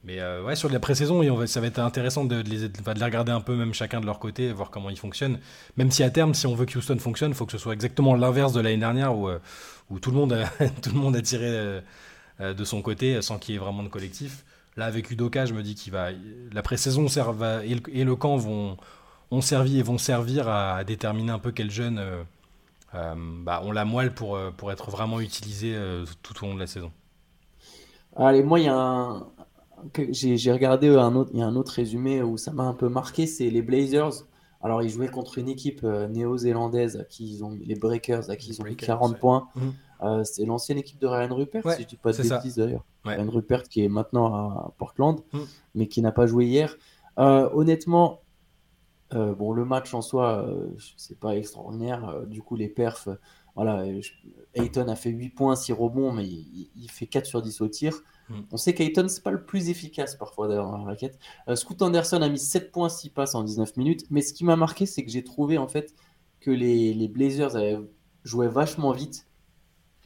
Mais 0.04 0.19
euh, 0.19 0.43
ouais, 0.43 0.56
sur 0.56 0.67
la 0.69 0.80
pré-saison, 0.80 1.45
ça 1.45 1.62
va 1.62 1.67
être 1.67 1.78
intéressant 1.78 2.26
de, 2.26 2.38
les, 2.38 2.69
de, 2.69 2.91
les, 2.91 3.06
regarder 3.06 3.32
un 3.32 3.41
peu, 3.41 3.56
même 3.56 3.74
chacun 3.74 4.02
de 4.02 4.08
leur 4.08 4.17
côté, 4.17 4.52
voir 4.52 4.71
comment 4.71 4.89
ils 4.89 4.97
fonctionnent. 4.97 5.39
Même 5.78 5.91
si 5.91 6.02
à 6.02 6.10
terme, 6.10 6.34
si 6.34 6.47
on 6.47 6.56
veut 6.56 6.65
que 6.65 6.76
Houston 6.78 6.97
fonctionne, 6.97 7.32
il 7.32 7.36
faut 7.36 7.45
que 7.45 7.52
ce 7.52 7.60
soit 7.60 7.74
exactement 7.74 8.15
l'inverse 8.15 8.52
de 8.52 8.62
l'année 8.62 8.78
dernière 8.78 9.15
où, 9.15 9.30
euh, 9.30 9.39
où 9.92 10.00
tout, 10.00 10.12
le 10.12 10.18
monde 10.18 10.34
a, 10.34 10.48
tout 10.82 10.92
le 10.94 11.00
monde 11.00 11.16
a 11.16 11.22
tiré 11.22 11.48
euh, 11.48 12.54
de 12.54 12.64
son 12.64 12.82
côté 12.82 13.22
sans 13.22 13.38
qu'il 13.38 13.54
y 13.54 13.58
ait 13.58 13.60
vraiment 13.60 13.84
de 13.84 13.90
collectif. 13.90 14.46
Là, 14.78 14.86
avec 14.86 15.12
Udoka, 15.12 15.46
je 15.46 15.54
me 15.54 15.62
dis 15.62 15.76
qu'il 15.76 15.92
va. 15.94 16.10
La 16.52 16.62
pré-saison 16.64 17.06
et, 17.08 17.76
et, 17.94 18.04
le 18.04 18.16
camp 18.16 18.38
vont, 18.38 18.78
ont 19.30 19.42
servi 19.42 19.80
et 19.80 19.84
vont 19.84 19.98
servir 19.98 20.48
à, 20.48 20.84
déterminer 20.84 21.32
un 21.32 21.40
peu 21.40 21.52
quel 21.52 21.70
jeune 21.70 22.00
euh, 22.94 23.16
bah, 23.44 23.62
on 23.64 23.72
la 23.72 23.86
moelle 23.86 24.14
pour, 24.14 24.36
euh, 24.36 24.52
pour 24.52 24.72
être 24.72 24.92
vraiment 24.92 25.22
utilisé 25.22 25.74
euh, 25.76 26.06
tout 26.22 26.44
au 26.44 26.48
long 26.48 26.56
de 26.56 26.60
la 26.60 26.68
saison. 26.68 26.92
Allez, 28.16 28.44
moi, 28.44 28.60
il 28.60 28.66
y 28.66 28.70
a 28.70 28.76
un. 28.76 29.28
J'ai 30.12 30.52
regardé 30.52 30.90
un 30.90 31.16
autre, 31.16 31.32
y 31.34 31.42
a 31.42 31.46
un 31.46 31.56
autre 31.56 31.72
résumé 31.74 32.22
où 32.22 32.38
ça 32.38 32.52
m'a 32.52 32.64
un 32.64 32.74
peu 32.74 32.88
marqué, 32.88 33.26
c'est 33.26 33.50
les 33.50 33.64
Blazers. 33.64 34.26
Alors, 34.63 34.84
ils 34.84 34.89
jouaient 34.89 35.08
contre 35.08 35.38
une 35.38 35.50
équipe 35.50 35.84
néo-zélandaise 35.84 36.97
à 36.97 37.04
qui 37.04 37.28
ils 37.28 37.43
ont 37.43 37.58
les 37.60 37.76
Breakers, 37.76 38.30
à 38.30 38.36
qui 38.36 38.52
ils 38.52 38.62
ont 38.62 38.65
mis 38.65 38.76
40 38.76 39.19
points. 39.19 39.47
Mhm. 39.56 40.24
c'est 40.24 40.45
l'ancienne 40.45 40.78
équipe 40.78 41.00
de 41.00 41.08
Ryan 41.08 41.36
Rupert, 41.36 41.69
si 41.74 41.84
je 41.84 41.88
dis 41.88 41.97
pas 41.97 42.12
de 42.12 42.21
bêtises 42.21 42.56
d'ailleurs. 42.56 42.86
Ryan 43.04 43.30
Rupert 43.30 43.63
qui 43.63 43.84
est 43.84 43.89
maintenant 43.89 44.34
à 44.34 44.74
Portland, 44.78 45.19
mhm. 45.34 45.45
mais 45.76 45.88
qui 45.88 46.02
n'a 46.02 46.12
pas 46.12 46.28
joué 46.28 46.45
hier. 46.45 46.76
honnêtement, 47.17 48.21
euh, 49.13 49.34
bon, 49.36 49.52
le 49.52 49.65
match 49.65 49.93
en 49.93 50.02
soi, 50.02 50.47
euh, 50.47 50.69
c'est 50.95 51.19
pas 51.19 51.36
extraordinaire. 51.36 52.08
Euh, 52.08 52.26
du 52.26 52.41
coup, 52.41 52.56
les 52.56 52.69
perfs, 52.69 53.10
voilà, 53.56 53.84
Ayton 54.54 54.88
a 54.88 54.95
fait 54.95 55.10
8 55.10 55.30
points, 55.30 55.56
6 55.56 55.74
rebonds, 55.74 56.13
mais 56.13 56.26
il, 56.26 56.88
fait 56.89 57.08
4 57.08 57.26
sur 57.26 57.41
10 57.41 57.62
au 57.62 57.67
tir. 57.67 58.02
Mm. 58.30 58.40
On 58.52 58.58
sait 58.58 58.74
qu'Ayton, 58.74 59.08
c'est 59.08 59.24
pas 59.24 59.32
le 59.32 59.44
plus 59.44 59.70
efficace 59.70 60.16
parfois 60.16 60.48
dans 60.48 60.78
la 60.78 60.84
raquette. 60.84 61.18
Scoot 61.56 61.82
Anderson 61.82 62.22
a 62.22 62.30
mis 62.30 62.40
7 62.40 62.72
points, 62.72 62.90
6 62.90 63.10
passes 63.10 63.36
en 63.36 63.44
19 63.44 63.78
minutes. 63.78 64.06
Mais 64.10 64.22
ce 64.22 64.34
qui 64.34 64.44
m'a 64.44 64.56
marqué, 64.56 64.86
c'est 64.86 65.04
que 65.04 65.12
j'ai 65.12 65.24
trouvé 65.24 65.58
en 65.58 65.68
fait 65.68 65.94
que 66.40 66.52
les, 66.52 66.94
les 66.94 67.08
Blazers 67.08 67.56
avaient, 67.56 67.80
jouaient 68.24 68.48
vachement 68.48 68.92
vite. 68.92 69.28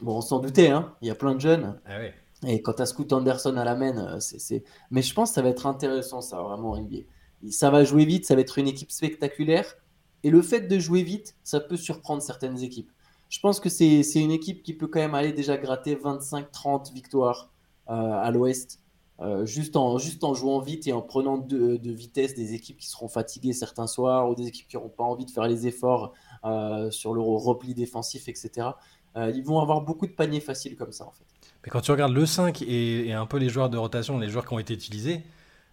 Bon, 0.00 0.18
on 0.18 0.20
s'en 0.20 0.40
doutait, 0.40 0.68
hein. 0.68 0.94
il 1.00 1.08
y 1.08 1.10
a 1.10 1.14
plein 1.14 1.34
de 1.34 1.40
jeunes. 1.40 1.80
Ah 1.86 1.98
Et 2.46 2.60
quand 2.60 2.80
à 2.80 2.86
Scoot 2.86 3.12
Anderson 3.12 3.56
à 3.56 3.64
la 3.64 3.74
main, 3.74 4.20
c'est. 4.20 4.64
Mais 4.90 5.02
je 5.02 5.14
pense 5.14 5.30
que 5.30 5.34
ça 5.36 5.42
va 5.42 5.48
être 5.48 5.66
intéressant, 5.66 6.20
ça, 6.20 6.42
vraiment, 6.42 6.76
NBA 6.76 7.04
ça 7.50 7.70
va 7.70 7.84
jouer 7.84 8.04
vite, 8.04 8.24
ça 8.24 8.34
va 8.34 8.40
être 8.40 8.58
une 8.58 8.68
équipe 8.68 8.90
spectaculaire. 8.90 9.76
Et 10.22 10.30
le 10.30 10.42
fait 10.42 10.62
de 10.62 10.78
jouer 10.78 11.02
vite, 11.02 11.36
ça 11.44 11.60
peut 11.60 11.76
surprendre 11.76 12.22
certaines 12.22 12.62
équipes. 12.62 12.90
Je 13.28 13.40
pense 13.40 13.60
que 13.60 13.68
c'est 13.68 14.02
une 14.14 14.30
équipe 14.30 14.62
qui 14.62 14.74
peut 14.74 14.86
quand 14.86 15.00
même 15.00 15.14
aller 15.14 15.32
déjà 15.32 15.56
gratter 15.56 15.96
25-30 15.96 16.92
victoires 16.92 17.50
euh, 17.50 17.55
à 17.86 18.30
l'ouest, 18.30 18.80
euh, 19.20 19.46
juste, 19.46 19.76
en, 19.76 19.98
juste 19.98 20.24
en 20.24 20.34
jouant 20.34 20.60
vite 20.60 20.86
et 20.86 20.92
en 20.92 21.02
prenant 21.02 21.38
de, 21.38 21.80
vitesse 21.84 22.34
des 22.34 22.54
équipes 22.54 22.78
qui 22.78 22.88
seront 22.88 23.08
fatiguées 23.08 23.52
certains 23.52 23.86
soirs 23.86 24.28
ou 24.28 24.34
des 24.34 24.46
équipes 24.48 24.68
qui 24.68 24.76
n'auront 24.76 24.88
pas 24.90 25.04
envie 25.04 25.24
de 25.24 25.30
faire 25.30 25.46
les 25.46 25.66
efforts 25.66 26.12
euh, 26.44 26.90
sur 26.90 27.14
le 27.14 27.20
repli 27.20 27.74
défensif, 27.74 28.28
etc. 28.28 28.68
ils 29.16 29.42
vont 29.42 29.60
avoir 29.60 29.80
beaucoup 29.80 30.06
de 30.06 30.12
paniers 30.12 30.40
faciles 30.40 30.76
comme 30.76 30.92
ça 30.92 31.06
en 31.06 31.12
fait. 31.12 31.24
Mais 31.64 31.70
quand 31.70 31.80
tu 31.80 31.90
regardes 31.90 32.12
le 32.12 32.26
5 32.26 32.60
et, 32.62 33.08
et 33.08 33.12
un 33.12 33.26
peu 33.26 33.38
les 33.38 33.48
joueurs 33.48 33.70
de 33.70 33.78
rotation, 33.78 34.18
les 34.18 34.28
joueurs 34.28 34.46
qui 34.46 34.52
ont 34.52 34.58
été 34.58 34.74
utilisés, 34.74 35.22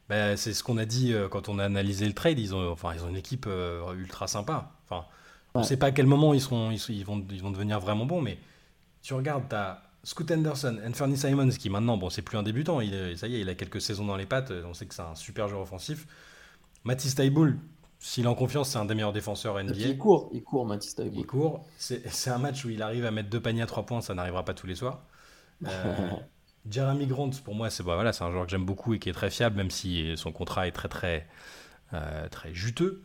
bah, 0.10 0.36
c'est 0.38 0.54
ce 0.54 0.64
qu'on 0.64 0.78
a 0.78 0.86
dit 0.86 1.14
euh, 1.14 1.30
quand 1.30 1.50
on 1.50 1.60
a 1.60 1.66
analysé 1.66 2.06
le 2.06 2.14
trade. 2.14 2.40
Ils 2.40 2.54
ont, 2.54 2.72
enfin, 2.72 2.94
ils 2.94 3.04
ont 3.04 3.10
une 3.10 3.16
équipe 3.16 3.46
euh, 3.48 3.94
ultra 3.94 4.28
sympa. 4.28 4.72
Enfin, 4.86 5.06
On 5.54 5.60
ne 5.60 5.64
sait 5.66 5.78
pas 5.78 5.88
à 5.88 5.92
quel 5.92 6.08
moment 6.08 6.34
ils, 6.34 6.42
seront, 6.42 6.72
ils, 6.72 7.06
vont, 7.06 7.26
ils 7.30 7.42
vont 7.42 7.52
devenir 7.52 7.80
vraiment 7.80 8.06
bons, 8.06 8.22
mais 8.22 8.38
tu 9.02 9.14
regardes, 9.14 9.48
tu 9.50 9.56
as 9.56 9.82
Scoot 10.04 10.30
Anderson, 10.32 10.80
Anthony 10.86 11.18
Simons, 11.18 11.50
qui 11.50 11.70
maintenant, 11.70 11.98
bon, 11.98 12.10
c'est 12.10 12.22
plus 12.22 12.38
un 12.38 12.44
débutant, 12.44 12.82
il, 12.82 13.18
ça 13.18 13.28
y 13.28 13.36
est, 13.36 13.42
il 13.42 13.50
a 13.50 13.56
quelques 13.56 13.82
saisons 13.82 14.06
dans 14.06 14.18
les 14.18 14.26
pattes, 14.26 14.52
on 14.66 14.74
sait 14.74 14.86
que 14.86 14.94
c'est 14.94 15.02
un 15.02 15.16
super 15.16 15.48
joueur 15.48 15.62
offensif. 15.62 16.08
Mathis 16.84 17.16
Taiboul, 17.16 17.58
s'il 18.00 18.26
est 18.26 18.28
en 18.28 18.36
confiance, 18.36 18.70
c'est 18.70 18.78
un 18.78 18.86
des 18.86 18.96
meilleurs 18.96 19.14
défenseurs 19.14 19.64
NBA. 19.64 19.76
Il 19.76 19.98
court, 19.98 20.30
il 20.34 20.44
court, 20.44 20.66
Mathis 20.66 20.96
Taiboul. 20.96 21.20
Il 21.20 21.26
court. 21.26 21.66
C'est 21.78 22.30
un 22.30 22.38
match 22.38 22.66
où 22.66 22.70
il 22.70 22.82
arrive 22.82 23.06
à 23.06 23.12
mettre 23.12 23.30
deux 23.30 23.40
paniers 23.40 23.62
à 23.62 23.66
trois 23.66 23.86
points, 23.86 24.02
ça 24.02 24.14
n'arrivera 24.14 24.44
pas 24.44 24.54
tous 24.54 24.68
les 24.68 24.76
soirs. 24.76 25.06
Euh, 25.66 26.10
Jeremy 26.70 27.08
Grant, 27.08 27.30
pour 27.44 27.56
moi, 27.56 27.70
c'est 27.70 27.84
bah, 27.84 27.96
voilà, 27.96 28.12
un 28.20 28.32
joueur 28.32 28.46
que 28.46 28.52
j'aime 28.52 28.66
beaucoup 28.66 28.94
et 28.94 29.00
qui 29.00 29.08
est 29.10 29.14
très 29.14 29.30
fiable, 29.30 29.56
même 29.56 29.72
si 29.72 30.18
son 30.18 30.34
contrat 30.34 30.68
est 30.68 30.72
très 30.72 30.90
très, 30.90 31.28
euh, 31.94 32.28
très 32.28 32.54
juteux. 32.54 33.04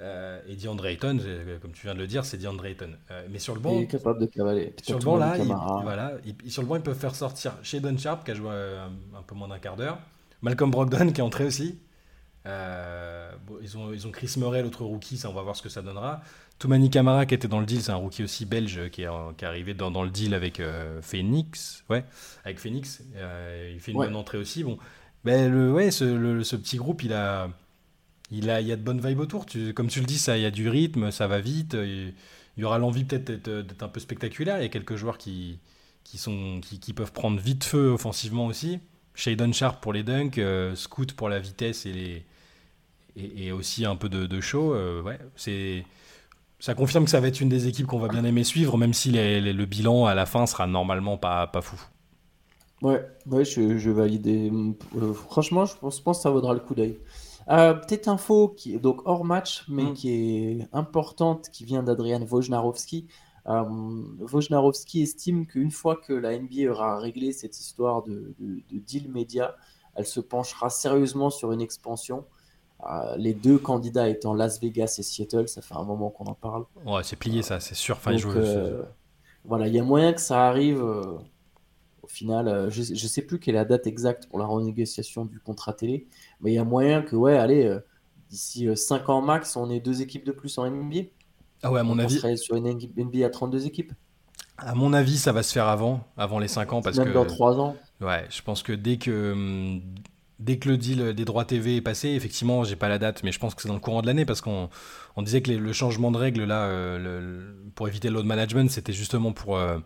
Euh, 0.00 0.40
et 0.48 0.56
DeAndre 0.56 0.86
Ayton, 0.86 1.18
comme 1.60 1.72
tu 1.72 1.82
viens 1.86 1.94
de 1.94 1.98
le 2.00 2.06
dire, 2.06 2.24
c'est 2.24 2.38
DeAndre 2.38 2.64
Ayton. 2.66 2.90
Euh, 3.10 3.26
mais 3.30 3.38
sur 3.38 3.54
le 3.54 3.60
banc, 3.60 3.76
il 3.76 3.82
est 3.82 3.86
capable 3.86 4.20
de 4.20 4.26
cavaler. 4.26 4.74
Sur 4.82 4.98
le 4.98 5.04
banc 5.04 5.16
là, 5.16 5.36
il, 5.36 5.44
voilà, 5.44 6.12
sur 6.48 6.62
le 6.62 6.68
banc, 6.68 6.76
ils 6.76 6.82
peuvent 6.82 6.98
faire 6.98 7.14
sortir 7.14 7.54
Shadon 7.62 7.96
Sharp 7.98 8.24
qui 8.24 8.30
a 8.30 8.34
joué 8.34 8.50
un, 8.50 9.22
peu 9.22 9.34
moins 9.34 9.48
d'un 9.48 9.58
quart 9.58 9.76
d'heure, 9.76 9.98
Malcolm 10.42 10.70
Brogdon 10.70 11.12
qui 11.12 11.20
est 11.20 11.24
entré 11.24 11.44
aussi. 11.44 11.78
ils, 12.46 13.78
ont, 13.78 13.92
ils 13.92 14.06
ont 14.06 14.10
Chris 14.10 14.32
Murray, 14.38 14.62
l'autre 14.62 14.84
rookie, 14.84 15.18
ça 15.18 15.28
on 15.28 15.34
va 15.34 15.42
voir 15.42 15.56
ce 15.56 15.62
que 15.62 15.68
ça 15.68 15.82
donnera. 15.82 16.22
Toumani 16.60 16.90
Kamara 16.90 17.24
qui 17.24 17.34
était 17.34 17.48
dans 17.48 17.58
le 17.58 17.64
deal, 17.64 17.80
c'est 17.80 17.90
un 17.90 17.96
rookie 17.96 18.22
aussi 18.22 18.44
belge 18.44 18.90
qui 18.90 19.02
est, 19.02 19.08
qui 19.38 19.44
est 19.44 19.48
arrivé 19.48 19.72
dans, 19.72 19.90
dans, 19.90 20.02
le 20.02 20.10
deal 20.10 20.34
avec 20.34 20.60
euh, 20.60 21.00
Phoenix. 21.00 21.84
Ouais, 21.88 22.04
avec 22.44 22.58
Phoenix. 22.58 23.02
Euh, 23.16 23.72
il 23.72 23.80
fait 23.80 23.92
une 23.92 23.98
bonne 23.98 24.14
entrée 24.14 24.36
aussi. 24.36 24.62
Bon, 24.62 24.78
ben, 25.24 25.50
le, 25.50 25.72
ouais, 25.72 25.90
ce, 25.90 26.42
ce, 26.42 26.56
petit 26.56 26.76
groupe, 26.76 27.02
il 27.02 27.14
a, 27.14 27.48
il 28.30 28.50
a, 28.50 28.60
il 28.60 28.66
y 28.66 28.72
a 28.72 28.76
de 28.76 28.82
bonnes 28.82 29.00
vibes 29.00 29.20
autour. 29.20 29.46
Comme 29.74 29.88
tu 29.88 30.00
le 30.00 30.06
dis, 30.06 30.18
ça, 30.18 30.36
il 30.36 30.42
y 30.42 30.46
a 30.46 30.50
du 30.50 30.68
rythme, 30.68 31.10
ça 31.10 31.26
va 31.26 31.40
vite. 31.40 31.74
Il, 31.74 32.14
y 32.56 32.64
aura 32.64 32.78
l'envie 32.78 33.04
peut-être 33.04 33.30
d'être 33.30 33.82
un 33.82 33.88
peu 33.88 34.00
spectaculaire. 34.00 34.58
Il 34.58 34.62
y 34.62 34.66
a 34.66 34.68
quelques 34.68 34.96
joueurs 34.96 35.18
qui, 35.18 35.58
qui, 36.04 36.18
sont, 36.18 36.60
qui, 36.60 36.92
peuvent 36.92 37.12
prendre 37.12 37.40
vite 37.40 37.64
feu 37.64 37.90
offensivement 37.90 38.46
aussi. 38.46 38.80
Shadon 39.14 39.52
Sharp 39.52 39.82
pour 39.82 39.92
les 39.92 40.02
dunks, 40.02 40.38
euh, 40.38 40.74
Scoot 40.74 41.12
pour 41.12 41.28
la 41.28 41.38
vitesse 41.38 41.86
et, 41.86 41.92
les, 41.92 42.24
et, 43.16 43.52
aussi 43.52 43.84
un 43.84 43.96
peu 43.96 44.08
de, 44.08 44.40
show. 44.40 44.74
ouais, 45.02 45.18
c'est 45.36 45.84
ça 46.60 46.74
confirme 46.74 47.04
que 47.04 47.10
ça 47.10 47.20
va 47.20 47.28
être 47.28 47.40
une 47.40 47.48
des 47.48 47.66
équipes 47.66 47.86
qu'on 47.86 47.98
va 47.98 48.08
bien 48.08 48.22
aimer 48.22 48.44
suivre, 48.44 48.76
même 48.76 48.92
si 48.92 49.10
le 49.10 49.64
bilan 49.64 50.04
à 50.04 50.14
la 50.14 50.26
fin 50.26 50.46
sera 50.46 50.66
normalement 50.66 51.16
pas, 51.16 51.46
pas 51.46 51.62
fou. 51.62 51.80
Ouais, 52.82 53.04
ouais 53.26 53.44
je, 53.44 53.78
je 53.78 53.90
valide. 53.90 54.26
Euh, 54.26 55.12
franchement, 55.12 55.64
je 55.64 55.74
pense, 55.76 56.00
pense, 56.00 56.18
que 56.18 56.22
ça 56.22 56.30
vaudra 56.30 56.54
le 56.54 56.60
coup 56.60 56.74
d'œil. 56.74 56.98
Euh, 57.48 57.74
petite 57.74 58.08
info 58.08 58.48
qui 58.48 58.74
est 58.74 58.78
donc 58.78 59.02
hors 59.06 59.24
match, 59.24 59.64
mais 59.68 59.84
mm. 59.84 59.94
qui 59.94 60.10
est 60.10 60.68
importante, 60.72 61.50
qui 61.50 61.64
vient 61.64 61.82
d'Adrian 61.82 62.22
Wojnarowski. 62.22 63.06
Euh, 63.46 63.64
Wojnarowski 64.20 65.02
estime 65.02 65.46
qu'une 65.46 65.70
fois 65.70 65.96
que 65.96 66.12
la 66.12 66.38
NBA 66.38 66.70
aura 66.70 66.98
réglé 66.98 67.32
cette 67.32 67.58
histoire 67.58 68.02
de, 68.02 68.34
de, 68.38 68.62
de 68.70 68.78
deal 68.78 69.10
média, 69.10 69.56
elle 69.94 70.06
se 70.06 70.20
penchera 70.20 70.70
sérieusement 70.70 71.30
sur 71.30 71.52
une 71.52 71.60
expansion. 71.60 72.24
Euh, 72.88 73.16
les 73.16 73.34
deux 73.34 73.58
candidats 73.58 74.08
étant 74.08 74.32
Las 74.32 74.60
Vegas 74.60 74.96
et 74.98 75.02
Seattle, 75.02 75.48
ça 75.48 75.60
fait 75.60 75.74
un 75.74 75.84
moment 75.84 76.10
qu'on 76.10 76.24
en 76.24 76.34
parle. 76.34 76.64
Ouais, 76.86 77.02
c'est 77.02 77.16
plié 77.16 77.42
ça, 77.42 77.60
c'est 77.60 77.74
sûr. 77.74 77.96
Enfin, 77.96 78.14
euh, 78.14 78.82
voilà, 79.44 79.68
il 79.68 79.74
y 79.74 79.78
a 79.78 79.84
moyen 79.84 80.12
que 80.12 80.20
ça 80.20 80.46
arrive. 80.48 80.82
Euh, 82.10 82.14
final, 82.14 82.70
je, 82.70 82.80
ne 82.80 83.08
sais 83.08 83.22
plus 83.22 83.38
quelle 83.38 83.54
est 83.54 83.58
la 83.58 83.64
date 83.64 83.86
exacte 83.86 84.26
pour 84.28 84.38
la 84.38 84.46
renégociation 84.46 85.24
du 85.24 85.40
contrat 85.40 85.72
télé, 85.72 86.06
mais 86.40 86.52
il 86.52 86.54
y 86.54 86.58
a 86.58 86.64
moyen 86.64 87.02
que, 87.02 87.16
ouais, 87.16 87.36
allez, 87.36 87.78
d'ici 88.28 88.68
5 88.74 89.08
ans 89.08 89.22
max, 89.22 89.56
on 89.56 89.70
ait 89.70 89.80
deux 89.80 90.02
équipes 90.02 90.24
de 90.24 90.32
plus 90.32 90.58
en 90.58 90.70
NBA. 90.70 91.08
Ah 91.62 91.70
ouais, 91.70 91.80
à 91.80 91.82
mon 91.82 91.98
avis. 91.98 92.16
On 92.16 92.20
serait 92.20 92.36
sur 92.36 92.56
une 92.56 92.68
NBA 92.68 93.24
à 93.26 93.30
32 93.30 93.66
équipes. 93.66 93.92
À 94.58 94.74
mon 94.74 94.92
avis, 94.92 95.16
ça 95.16 95.32
va 95.32 95.42
se 95.42 95.52
faire 95.52 95.66
avant, 95.66 96.04
avant 96.16 96.38
les 96.38 96.48
5 96.48 96.72
ans, 96.72 96.82
parce 96.82 96.98
Même 96.98 97.08
que. 97.08 97.12
dans 97.12 97.26
3 97.26 97.58
ans. 97.60 97.76
Ouais, 98.00 98.26
je 98.30 98.42
pense 98.42 98.62
que 98.62 98.72
dès 98.72 98.98
que 98.98 99.32
hum, 99.32 99.82
dès 100.40 100.58
que 100.58 100.68
le 100.68 100.76
deal 100.76 101.12
des 101.12 101.24
droits 101.24 101.44
TV 101.44 101.76
est 101.76 101.80
passé, 101.80 102.08
effectivement, 102.08 102.64
j'ai 102.64 102.76
pas 102.76 102.88
la 102.88 102.98
date, 102.98 103.22
mais 103.22 103.30
je 103.30 103.38
pense 103.38 103.54
que 103.54 103.62
c'est 103.62 103.68
dans 103.68 103.74
le 103.74 103.80
courant 103.80 104.02
de 104.02 104.06
l'année 104.06 104.24
parce 104.24 104.40
qu'on 104.40 104.68
on 105.16 105.22
disait 105.22 105.42
que 105.42 105.50
le 105.52 105.72
changement 105.72 106.10
de 106.10 106.16
règles 106.16 106.44
là, 106.44 106.64
euh, 106.64 107.52
pour 107.74 107.88
éviter 107.88 108.08
le 108.08 108.14
load 108.14 108.26
management, 108.26 108.70
c'était 108.70 108.92
justement 108.92 109.32
pour 109.32 109.56
euh, 109.56 109.78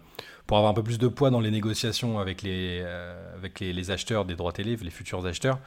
pour 0.47 0.57
avoir 0.57 0.71
un 0.71 0.75
peu 0.75 0.83
plus 0.83 0.99
de 0.99 1.09
poids 1.09 1.31
dans 1.31 1.41
les 1.41 1.51
négociations 1.51 2.19
avec 2.19 2.43
les 2.43 2.81
euh, 2.83 3.37
avec 3.37 3.61
les, 3.61 3.91
acheteurs 3.91 4.25
des 4.25 4.35
droits 4.37 4.53
télé, 4.53 4.77
les 4.77 4.91
futurs 4.91 5.25
acheteurs. 5.27 5.59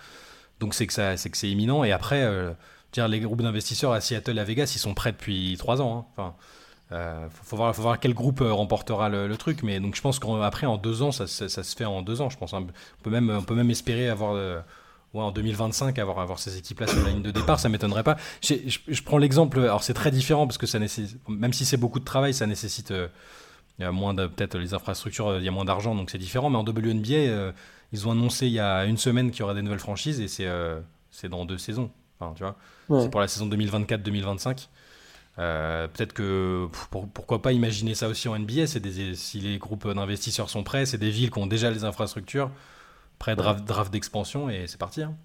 Donc 0.59 0.73
c'est 0.73 0.87
que 0.87 0.93
c'est 0.93 1.49
imminent. 1.49 1.83
Et 1.83 1.91
après, 1.91 2.27
dire 2.91 3.07
les 3.07 3.19
groupes 3.19 3.41
d'investisseurs 3.41 3.91
à 3.91 4.01
Seattle, 4.01 4.39
à 4.39 4.43
Vegas, 4.43 4.71
ils 4.75 4.79
sont 4.79 4.93
prêts 4.93 5.11
depuis 5.11 5.55
trois 5.57 5.81
ans. 5.81 5.99
Hein. 5.99 6.05
Enfin. 6.13 6.35
Euh, 6.93 7.27
faut, 7.43 7.57
voir, 7.57 7.75
faut 7.75 7.81
voir 7.81 7.99
quel 7.99 8.13
groupe 8.13 8.39
remportera 8.41 9.09
le, 9.09 9.35
truc, 9.35 9.61
mais 9.61 9.81
donc 9.81 9.97
je 9.97 10.01
pense 10.01 10.19
qu'après 10.19 10.67
en 10.67 10.77
deux 10.77 11.01
ans, 11.01 11.11
ça, 11.11 11.27
ça, 11.27 11.49
se 11.49 11.75
fait 11.75 11.83
en 11.83 12.01
deux 12.01 12.21
ans. 12.21 12.29
Je 12.29 12.37
pense 12.37 12.53
hein. 12.53 12.65
on 12.65 13.03
peut 13.03 13.09
même, 13.09 13.29
on 13.29 13.43
peut 13.43 13.55
même 13.55 13.69
espérer 13.69 14.07
avoir 14.07 14.63
en 15.25 15.31
2025 15.31 15.97
avoir, 15.99 16.19
avoir 16.19 16.39
ces 16.39 16.57
équipes-là 16.57 16.87
sur 16.87 17.03
la 17.03 17.09
ligne 17.09 17.21
de 17.21 17.31
départ, 17.31 17.59
ça 17.59 17.69
m'étonnerait 17.69 18.03
pas. 18.03 18.17
Je, 18.41 19.01
prends 19.03 19.17
l'exemple, 19.17 19.59
alors 19.59 19.83
c'est 19.83 19.93
très 19.93 20.11
différent 20.11 20.47
parce 20.47 20.57
que 20.57 20.67
ça 20.67 20.79
nécessite, 20.79 21.19
même 21.27 21.53
si 21.53 21.65
c'est 21.65 21.77
beaucoup 21.77 21.99
de 21.99 22.05
travail, 22.05 22.33
ça 22.33 22.47
nécessite 22.47 22.91
euh, 22.91 23.07
Il 23.79 23.83
y 23.83 23.85
a 23.85 23.91
moins 23.91 24.13
de, 24.13 24.27
peut-être 24.27 24.57
les 24.57 24.73
infrastructures, 24.73 25.37
il 25.37 25.43
y 25.43 25.47
a 25.47 25.51
moins 25.51 25.65
d'argent, 25.65 25.95
donc 25.95 26.09
c'est 26.09 26.17
différent. 26.17 26.49
Mais 26.49 26.57
en 26.57 26.63
WNBA, 26.63 27.53
ils 27.93 28.07
ont 28.07 28.11
annoncé 28.11 28.47
il 28.47 28.53
y 28.53 28.59
a 28.59 28.85
une 28.85 28.97
semaine 28.97 29.31
qu'il 29.31 29.41
y 29.41 29.43
aura 29.43 29.53
des 29.53 29.61
nouvelles 29.61 29.79
franchises 29.79 30.19
et 30.19 30.27
c'est 30.27 30.47
c'est 31.11 31.29
dans 31.29 31.45
deux 31.45 31.57
saisons. 31.57 31.89
Enfin, 32.19 32.33
tu 32.35 32.43
vois, 32.43 32.55
c'est 33.01 33.09
pour 33.09 33.21
la 33.21 33.27
saison 33.27 33.47
2024-2025. 33.47 34.67
peut-être 35.37 36.13
que 36.13 36.67
pourquoi 36.91 37.41
pas 37.41 37.53
imaginer 37.53 37.95
ça 37.95 38.07
aussi 38.07 38.27
en 38.27 38.37
NBA. 38.37 38.67
C'est 38.67 38.79
des, 38.79 39.15
si 39.15 39.39
les 39.39 39.57
groupes 39.57 39.87
d'investisseurs 39.87 40.49
sont 40.49 40.63
prêts, 40.63 40.85
c'est 40.85 40.97
des 40.97 41.09
villes 41.09 41.31
qui 41.31 41.39
ont 41.39 41.47
déjà 41.47 41.71
les 41.71 41.83
infrastructures, 41.83 42.51
prêts 43.19 43.35
draft, 43.35 43.65
draft 43.65 43.91
d'expansion 43.91 44.49
et 44.49 44.65
c'est 44.67 44.77
parti. 44.77 45.03
Hein. 45.03 45.15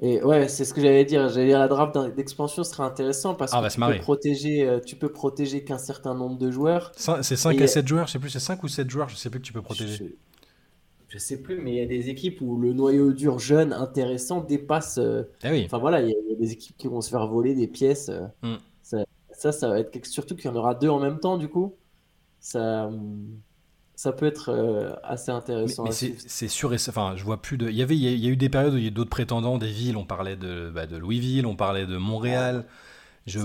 Et 0.00 0.22
ouais, 0.22 0.48
c'est 0.48 0.64
ce 0.64 0.74
que 0.74 0.80
j'allais 0.80 1.04
dire. 1.04 1.28
J'allais 1.28 1.46
dire 1.46 1.58
la 1.58 1.68
draft 1.68 1.96
d'expansion 2.16 2.64
serait 2.64 2.82
intéressant 2.82 3.34
parce 3.34 3.52
ah, 3.54 3.62
que 3.62 3.72
tu, 3.72 3.80
peux 3.80 3.98
protéger, 3.98 4.66
euh, 4.66 4.80
tu 4.80 4.96
peux 4.96 5.12
protéger 5.12 5.64
qu'un 5.64 5.78
certain 5.78 6.14
nombre 6.14 6.38
de 6.38 6.50
joueurs. 6.50 6.92
C'est 6.96 7.36
5 7.36 7.60
à 7.60 7.66
7 7.66 7.86
joueurs, 7.86 8.06
je 8.06 8.12
sais 8.12 8.18
plus, 8.18 8.30
c'est 8.30 8.40
5 8.40 8.62
ou 8.62 8.68
7 8.68 8.90
joueurs, 8.90 9.08
je 9.08 9.16
sais 9.16 9.30
plus 9.30 9.40
que 9.40 9.44
tu 9.44 9.52
peux 9.52 9.62
protéger. 9.62 10.16
Je, 11.08 11.18
sais 11.18 11.42
plus, 11.42 11.60
mais 11.60 11.72
il 11.72 11.76
y 11.76 11.82
a 11.82 11.86
des 11.86 12.08
équipes 12.08 12.40
où 12.40 12.58
le 12.58 12.72
noyau 12.72 13.12
dur 13.12 13.38
jeune 13.38 13.74
intéressant 13.74 14.40
dépasse. 14.40 14.98
Euh, 14.98 15.24
eh 15.44 15.50
oui. 15.50 15.62
Enfin 15.66 15.78
voilà, 15.78 16.00
il 16.00 16.08
y, 16.08 16.32
a 16.32 16.36
des 16.36 16.52
équipes 16.52 16.76
qui 16.78 16.88
vont 16.88 17.02
se 17.02 17.10
faire 17.10 17.26
voler 17.28 17.54
des 17.54 17.68
pièces. 17.68 18.08
Euh, 18.08 18.26
mm. 18.42 19.04
ça, 19.32 19.52
ça, 19.52 19.68
va 19.68 19.78
être 19.78 20.04
surtout 20.06 20.34
qu'il 20.34 20.46
y 20.46 20.48
en 20.48 20.56
aura 20.56 20.74
deux 20.74 20.88
en 20.88 20.98
même 20.98 21.20
temps 21.20 21.36
du 21.36 21.48
coup. 21.48 21.76
Ça. 22.40 22.90
Ça 24.02 24.10
peut 24.10 24.26
être 24.26 24.48
euh, 24.48 24.96
assez 25.04 25.30
intéressant. 25.30 25.84
Mais, 25.84 25.92
c'est 25.92 26.48
sûr 26.48 26.74
et 26.74 26.76
enfin, 26.88 27.14
je 27.14 27.22
vois 27.22 27.40
plus 27.40 27.56
de. 27.56 27.70
Il 27.70 27.76
y 27.76 27.82
avait, 27.82 27.96
il 27.96 28.02
y 28.02 28.26
a 28.26 28.30
eu 28.30 28.36
des 28.36 28.48
périodes 28.48 28.74
où 28.74 28.76
il 28.76 28.82
y 28.82 28.88
a 28.88 28.90
d'autres 28.90 29.10
prétendants, 29.10 29.58
des 29.58 29.70
villes. 29.70 29.96
On 29.96 30.04
parlait 30.04 30.34
de, 30.34 30.72
bah, 30.74 30.86
de 30.86 30.96
Louisville, 30.96 31.46
on 31.46 31.54
parlait 31.54 31.86
de 31.86 31.96
Montréal. 31.98 32.64
Je, 33.28 33.38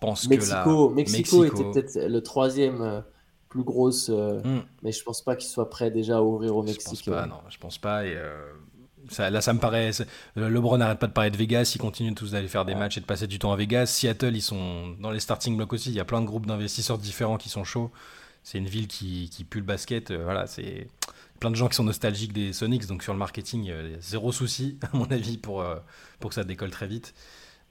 pense 0.00 0.28
Mexico, 0.28 0.88
que 0.88 0.94
Mexico, 0.96 1.44
était 1.44 1.62
peut-être 1.62 2.08
le 2.08 2.20
troisième 2.22 2.82
euh, 2.82 3.00
plus 3.48 3.62
grosse, 3.62 4.10
euh, 4.12 4.40
hmm. 4.42 4.62
mais 4.82 4.90
je 4.90 5.00
pense 5.04 5.22
pas 5.22 5.36
qu'il 5.36 5.48
soit 5.48 5.70
prêt 5.70 5.92
déjà 5.92 6.16
à 6.16 6.22
ouvrir 6.22 6.56
au 6.56 6.64
Mexique. 6.64 7.04
Je 7.04 7.10
pense 7.12 7.20
pas, 7.20 7.26
non, 7.26 7.38
je 7.48 7.58
pense 7.58 7.78
pas. 7.78 8.04
Et 8.04 8.18
ça, 9.10 9.30
là, 9.30 9.40
ça 9.40 9.52
me 9.52 9.60
paraît. 9.60 9.92
LeBron 10.34 10.76
n'arrête 10.76 10.98
pas 10.98 11.06
de 11.06 11.12
parler 11.12 11.30
de 11.30 11.36
Vegas. 11.36 11.70
Ils 11.76 11.80
continuent 11.80 12.14
tous 12.14 12.32
d'aller 12.32 12.48
faire 12.48 12.64
des 12.64 12.74
matchs 12.74 12.96
et 12.96 13.00
de 13.00 13.06
passer 13.06 13.28
du 13.28 13.38
temps 13.38 13.52
à 13.52 13.56
Vegas. 13.56 13.86
Seattle, 13.86 14.34
ils 14.34 14.42
sont 14.42 14.96
dans 14.98 15.12
les 15.12 15.20
starting 15.20 15.56
blocks 15.56 15.72
aussi. 15.72 15.90
Il 15.90 15.94
y 15.94 16.00
a 16.00 16.04
plein 16.04 16.20
de 16.20 16.26
groupes 16.26 16.46
d'investisseurs 16.46 16.98
différents 16.98 17.36
qui 17.36 17.48
sont 17.48 17.62
chauds 17.62 17.92
c'est 18.44 18.58
une 18.58 18.68
ville 18.68 18.86
qui, 18.86 19.30
qui, 19.32 19.42
pue 19.42 19.58
le 19.58 19.64
basket. 19.64 20.10
Euh, 20.10 20.22
voilà, 20.22 20.46
c'est 20.46 20.86
plein 21.40 21.50
de 21.50 21.56
gens 21.56 21.66
qui 21.66 21.74
sont 21.74 21.84
nostalgiques 21.84 22.34
des 22.34 22.52
Sonics, 22.52 22.86
donc 22.86 23.02
sur 23.02 23.14
le 23.14 23.18
marketing, 23.18 23.70
euh, 23.70 23.96
zéro 24.00 24.30
souci, 24.30 24.78
à 24.92 24.96
mon 24.96 25.06
avis, 25.06 25.38
pour, 25.38 25.62
euh, 25.62 25.76
pour 26.20 26.28
que 26.28 26.34
ça 26.34 26.44
décolle 26.44 26.70
très 26.70 26.86
vite. 26.86 27.14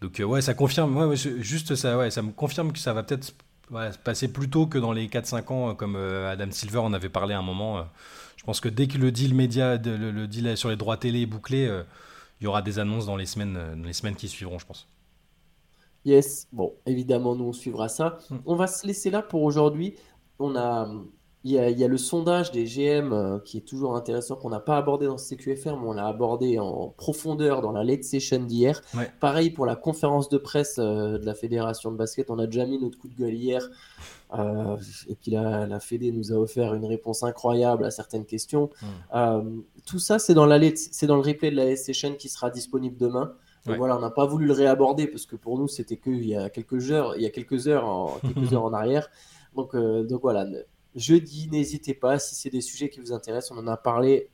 Donc, 0.01 0.19
ouais, 0.19 0.41
ça 0.41 0.53
confirme, 0.53 1.15
juste 1.15 1.75
ça, 1.75 1.97
ouais, 1.97 2.11
ça 2.11 2.21
me 2.21 2.31
confirme 2.31 2.73
que 2.73 2.79
ça 2.79 2.91
va 2.91 3.03
peut-être 3.03 3.23
se 3.71 3.97
passer 4.03 4.33
plus 4.33 4.49
tôt 4.49 4.67
que 4.67 4.77
dans 4.77 4.91
les 4.91 5.07
4-5 5.07 5.53
ans, 5.53 5.75
comme 5.75 5.95
Adam 5.95 6.51
Silver 6.51 6.79
en 6.79 6.91
avait 6.91 7.07
parlé 7.07 7.33
à 7.33 7.39
un 7.39 7.43
moment. 7.43 7.87
je 8.35 8.43
pense 8.43 8.59
que 8.59 8.67
dès 8.67 8.87
que 8.87 8.97
le 8.97 9.13
deal 9.13 9.33
média, 9.33 9.77
le, 9.77 10.11
le 10.11 10.27
deal 10.27 10.57
sur 10.57 10.69
les 10.69 10.75
droits 10.75 10.97
télé 10.97 11.21
est 11.21 11.25
bouclé, 11.25 11.71
il 12.41 12.43
y 12.43 12.47
aura 12.47 12.61
des 12.61 12.79
annonces 12.79 13.05
dans 13.05 13.15
les 13.15 13.25
semaines, 13.25 13.53
dans 13.53 13.87
les 13.87 13.93
semaines 13.93 14.15
qui 14.15 14.27
suivront, 14.27 14.59
je 14.59 14.65
pense. 14.65 14.89
Yes, 16.05 16.47
bon, 16.51 16.73
évidemment, 16.85 17.33
nous 17.35 17.45
on 17.45 17.53
suivra 17.53 17.87
ça. 17.87 18.17
Hmm. 18.29 18.39
On 18.45 18.55
va 18.55 18.67
se 18.67 18.85
laisser 18.85 19.09
là 19.09 19.21
pour 19.21 19.43
aujourd'hui 19.43 19.95
on 20.39 20.55
a, 20.55 20.87
il 21.45 21.51
y, 21.51 21.83
a, 21.83 21.87
le 21.89 21.97
sondage 21.97 22.51
des 22.51 22.63
GM 22.63 23.11
euh, 23.11 23.37
qui 23.39 23.57
est 23.57 23.67
toujours 23.67 23.97
intéressant, 23.97 24.37
qu'on 24.37 24.49
n'a 24.49 24.61
pas 24.61 24.77
abordé 24.77 25.07
dans 25.07 25.17
ce 25.17 25.35
CQFR, 25.35 25.75
mais 25.75 25.87
on 25.87 25.91
l'a 25.91 26.07
abordé 26.07 26.57
en 26.57 26.93
profondeur 26.95 27.61
dans 27.61 27.73
la 27.73 27.83
late 27.83 28.05
session 28.05 28.39
d'hier. 28.39 28.81
Pareil 29.19 29.49
pour 29.49 29.65
la 29.65 29.75
conférence 29.75 30.29
de 30.29 30.37
presse 30.37 30.77
euh, 30.79 31.17
de 31.17 31.25
la 31.25 31.33
Fédération 31.33 31.91
de 31.91 31.97
basket, 31.97 32.29
on 32.29 32.39
a 32.39 32.45
déjà 32.45 32.65
mis 32.65 32.79
notre 32.79 32.97
coup 32.97 33.09
de 33.09 33.15
gueule 33.15 33.33
hier. 33.33 33.69
Euh, 34.39 34.77
et 35.09 35.15
puis 35.15 35.31
la, 35.31 35.67
la 35.67 35.81
Fédé 35.81 36.13
nous 36.13 36.31
a 36.31 36.35
offert 36.35 36.73
une 36.75 36.85
réponse 36.85 37.23
incroyable 37.23 37.83
à 37.83 37.91
certaines 37.91 38.25
questions. 38.25 38.69
tout 39.85 39.99
ça, 39.99 40.19
c'est 40.19 40.33
dans, 40.33 40.45
la 40.45 40.57
c'est 40.75 41.07
dans 41.07 41.17
le 41.17 41.21
replay 41.21 41.51
de 41.51 41.57
la 41.57 41.65
late 41.65 41.77
session 41.77 42.15
qui 42.15 42.29
sera 42.29 42.51
disponible 42.51 42.95
demain. 42.95 43.33
voilà, 43.65 43.97
on 43.97 43.99
n'a 43.99 44.11
pas 44.11 44.25
voulu 44.25 44.45
le 44.45 44.53
réaborder 44.53 45.07
parce 45.07 45.25
que 45.25 45.35
pour 45.35 45.57
nous, 45.59 45.67
c'était 45.67 45.97
qu'il 45.97 46.25
y 46.25 46.37
a 46.37 46.49
quelques 46.49 46.89
heures, 46.89 47.17
il 47.17 47.21
y 47.21 47.25
a 47.25 47.29
quelques 47.31 47.67
heures, 47.67 47.85
en, 47.85 48.17
quelques 48.21 48.53
heures 48.53 48.63
en 48.63 48.71
arrière. 48.71 49.09
Donc, 49.55 49.75
euh, 49.75 50.03
donc 50.03 50.21
voilà, 50.21 50.45
jeudi, 50.95 51.49
n'hésitez 51.49 51.93
pas, 51.93 52.19
si 52.19 52.35
c'est 52.35 52.49
des 52.49 52.61
sujets 52.61 52.89
qui 52.89 52.99
vous 52.99 53.11
intéressent, 53.11 53.57
on 53.57 53.61
en 53.61 53.67
a 53.67 53.77
parlé 53.77 54.29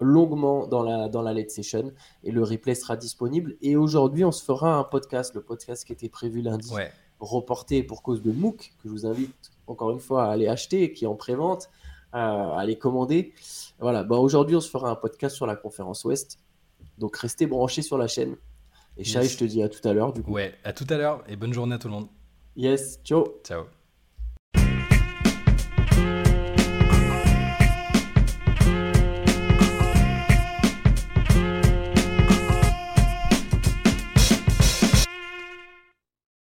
longuement 0.00 0.66
dans 0.66 0.82
la, 0.82 1.08
dans 1.08 1.22
la 1.22 1.32
late 1.32 1.50
session 1.50 1.92
et 2.24 2.32
le 2.32 2.42
replay 2.42 2.74
sera 2.74 2.96
disponible. 2.96 3.56
Et 3.62 3.76
aujourd'hui, 3.76 4.24
on 4.24 4.32
se 4.32 4.44
fera 4.44 4.76
un 4.76 4.84
podcast, 4.84 5.34
le 5.34 5.42
podcast 5.42 5.84
qui 5.84 5.92
était 5.92 6.08
prévu 6.08 6.42
lundi, 6.42 6.72
reporté 7.20 7.82
pour 7.82 8.02
cause 8.02 8.22
de 8.22 8.32
MOOC, 8.32 8.74
que 8.82 8.88
je 8.88 8.90
vous 8.90 9.06
invite 9.06 9.52
encore 9.66 9.90
une 9.92 10.00
fois 10.00 10.24
à 10.24 10.32
aller 10.32 10.48
acheter, 10.48 10.92
qui 10.92 11.04
est 11.04 11.08
en 11.08 11.14
pré-vente, 11.14 11.70
à 12.12 12.58
aller 12.58 12.76
commander. 12.76 13.32
Voilà, 13.78 14.04
bah 14.04 14.16
aujourd'hui, 14.16 14.56
on 14.56 14.60
se 14.60 14.70
fera 14.70 14.90
un 14.90 14.96
podcast 14.96 15.34
sur 15.36 15.46
la 15.46 15.56
conférence 15.56 16.04
Ouest. 16.04 16.38
Donc 16.98 17.16
restez 17.16 17.46
branchés 17.46 17.82
sur 17.82 17.98
la 17.98 18.06
chaîne. 18.06 18.36
Et 18.96 19.04
Chai, 19.04 19.24
je 19.24 19.36
te 19.36 19.44
dis 19.44 19.62
à 19.62 19.68
tout 19.68 19.86
à 19.86 19.92
l'heure 19.92 20.12
du 20.12 20.22
coup. 20.22 20.32
Ouais, 20.32 20.54
à 20.62 20.72
tout 20.72 20.86
à 20.88 20.96
l'heure 20.96 21.24
et 21.26 21.36
bonne 21.36 21.52
journée 21.52 21.74
à 21.74 21.78
tout 21.78 21.88
le 21.88 21.94
monde. 21.94 22.08
Yes, 22.56 23.00
ciao. 23.04 23.24
Ciao. 23.42 23.64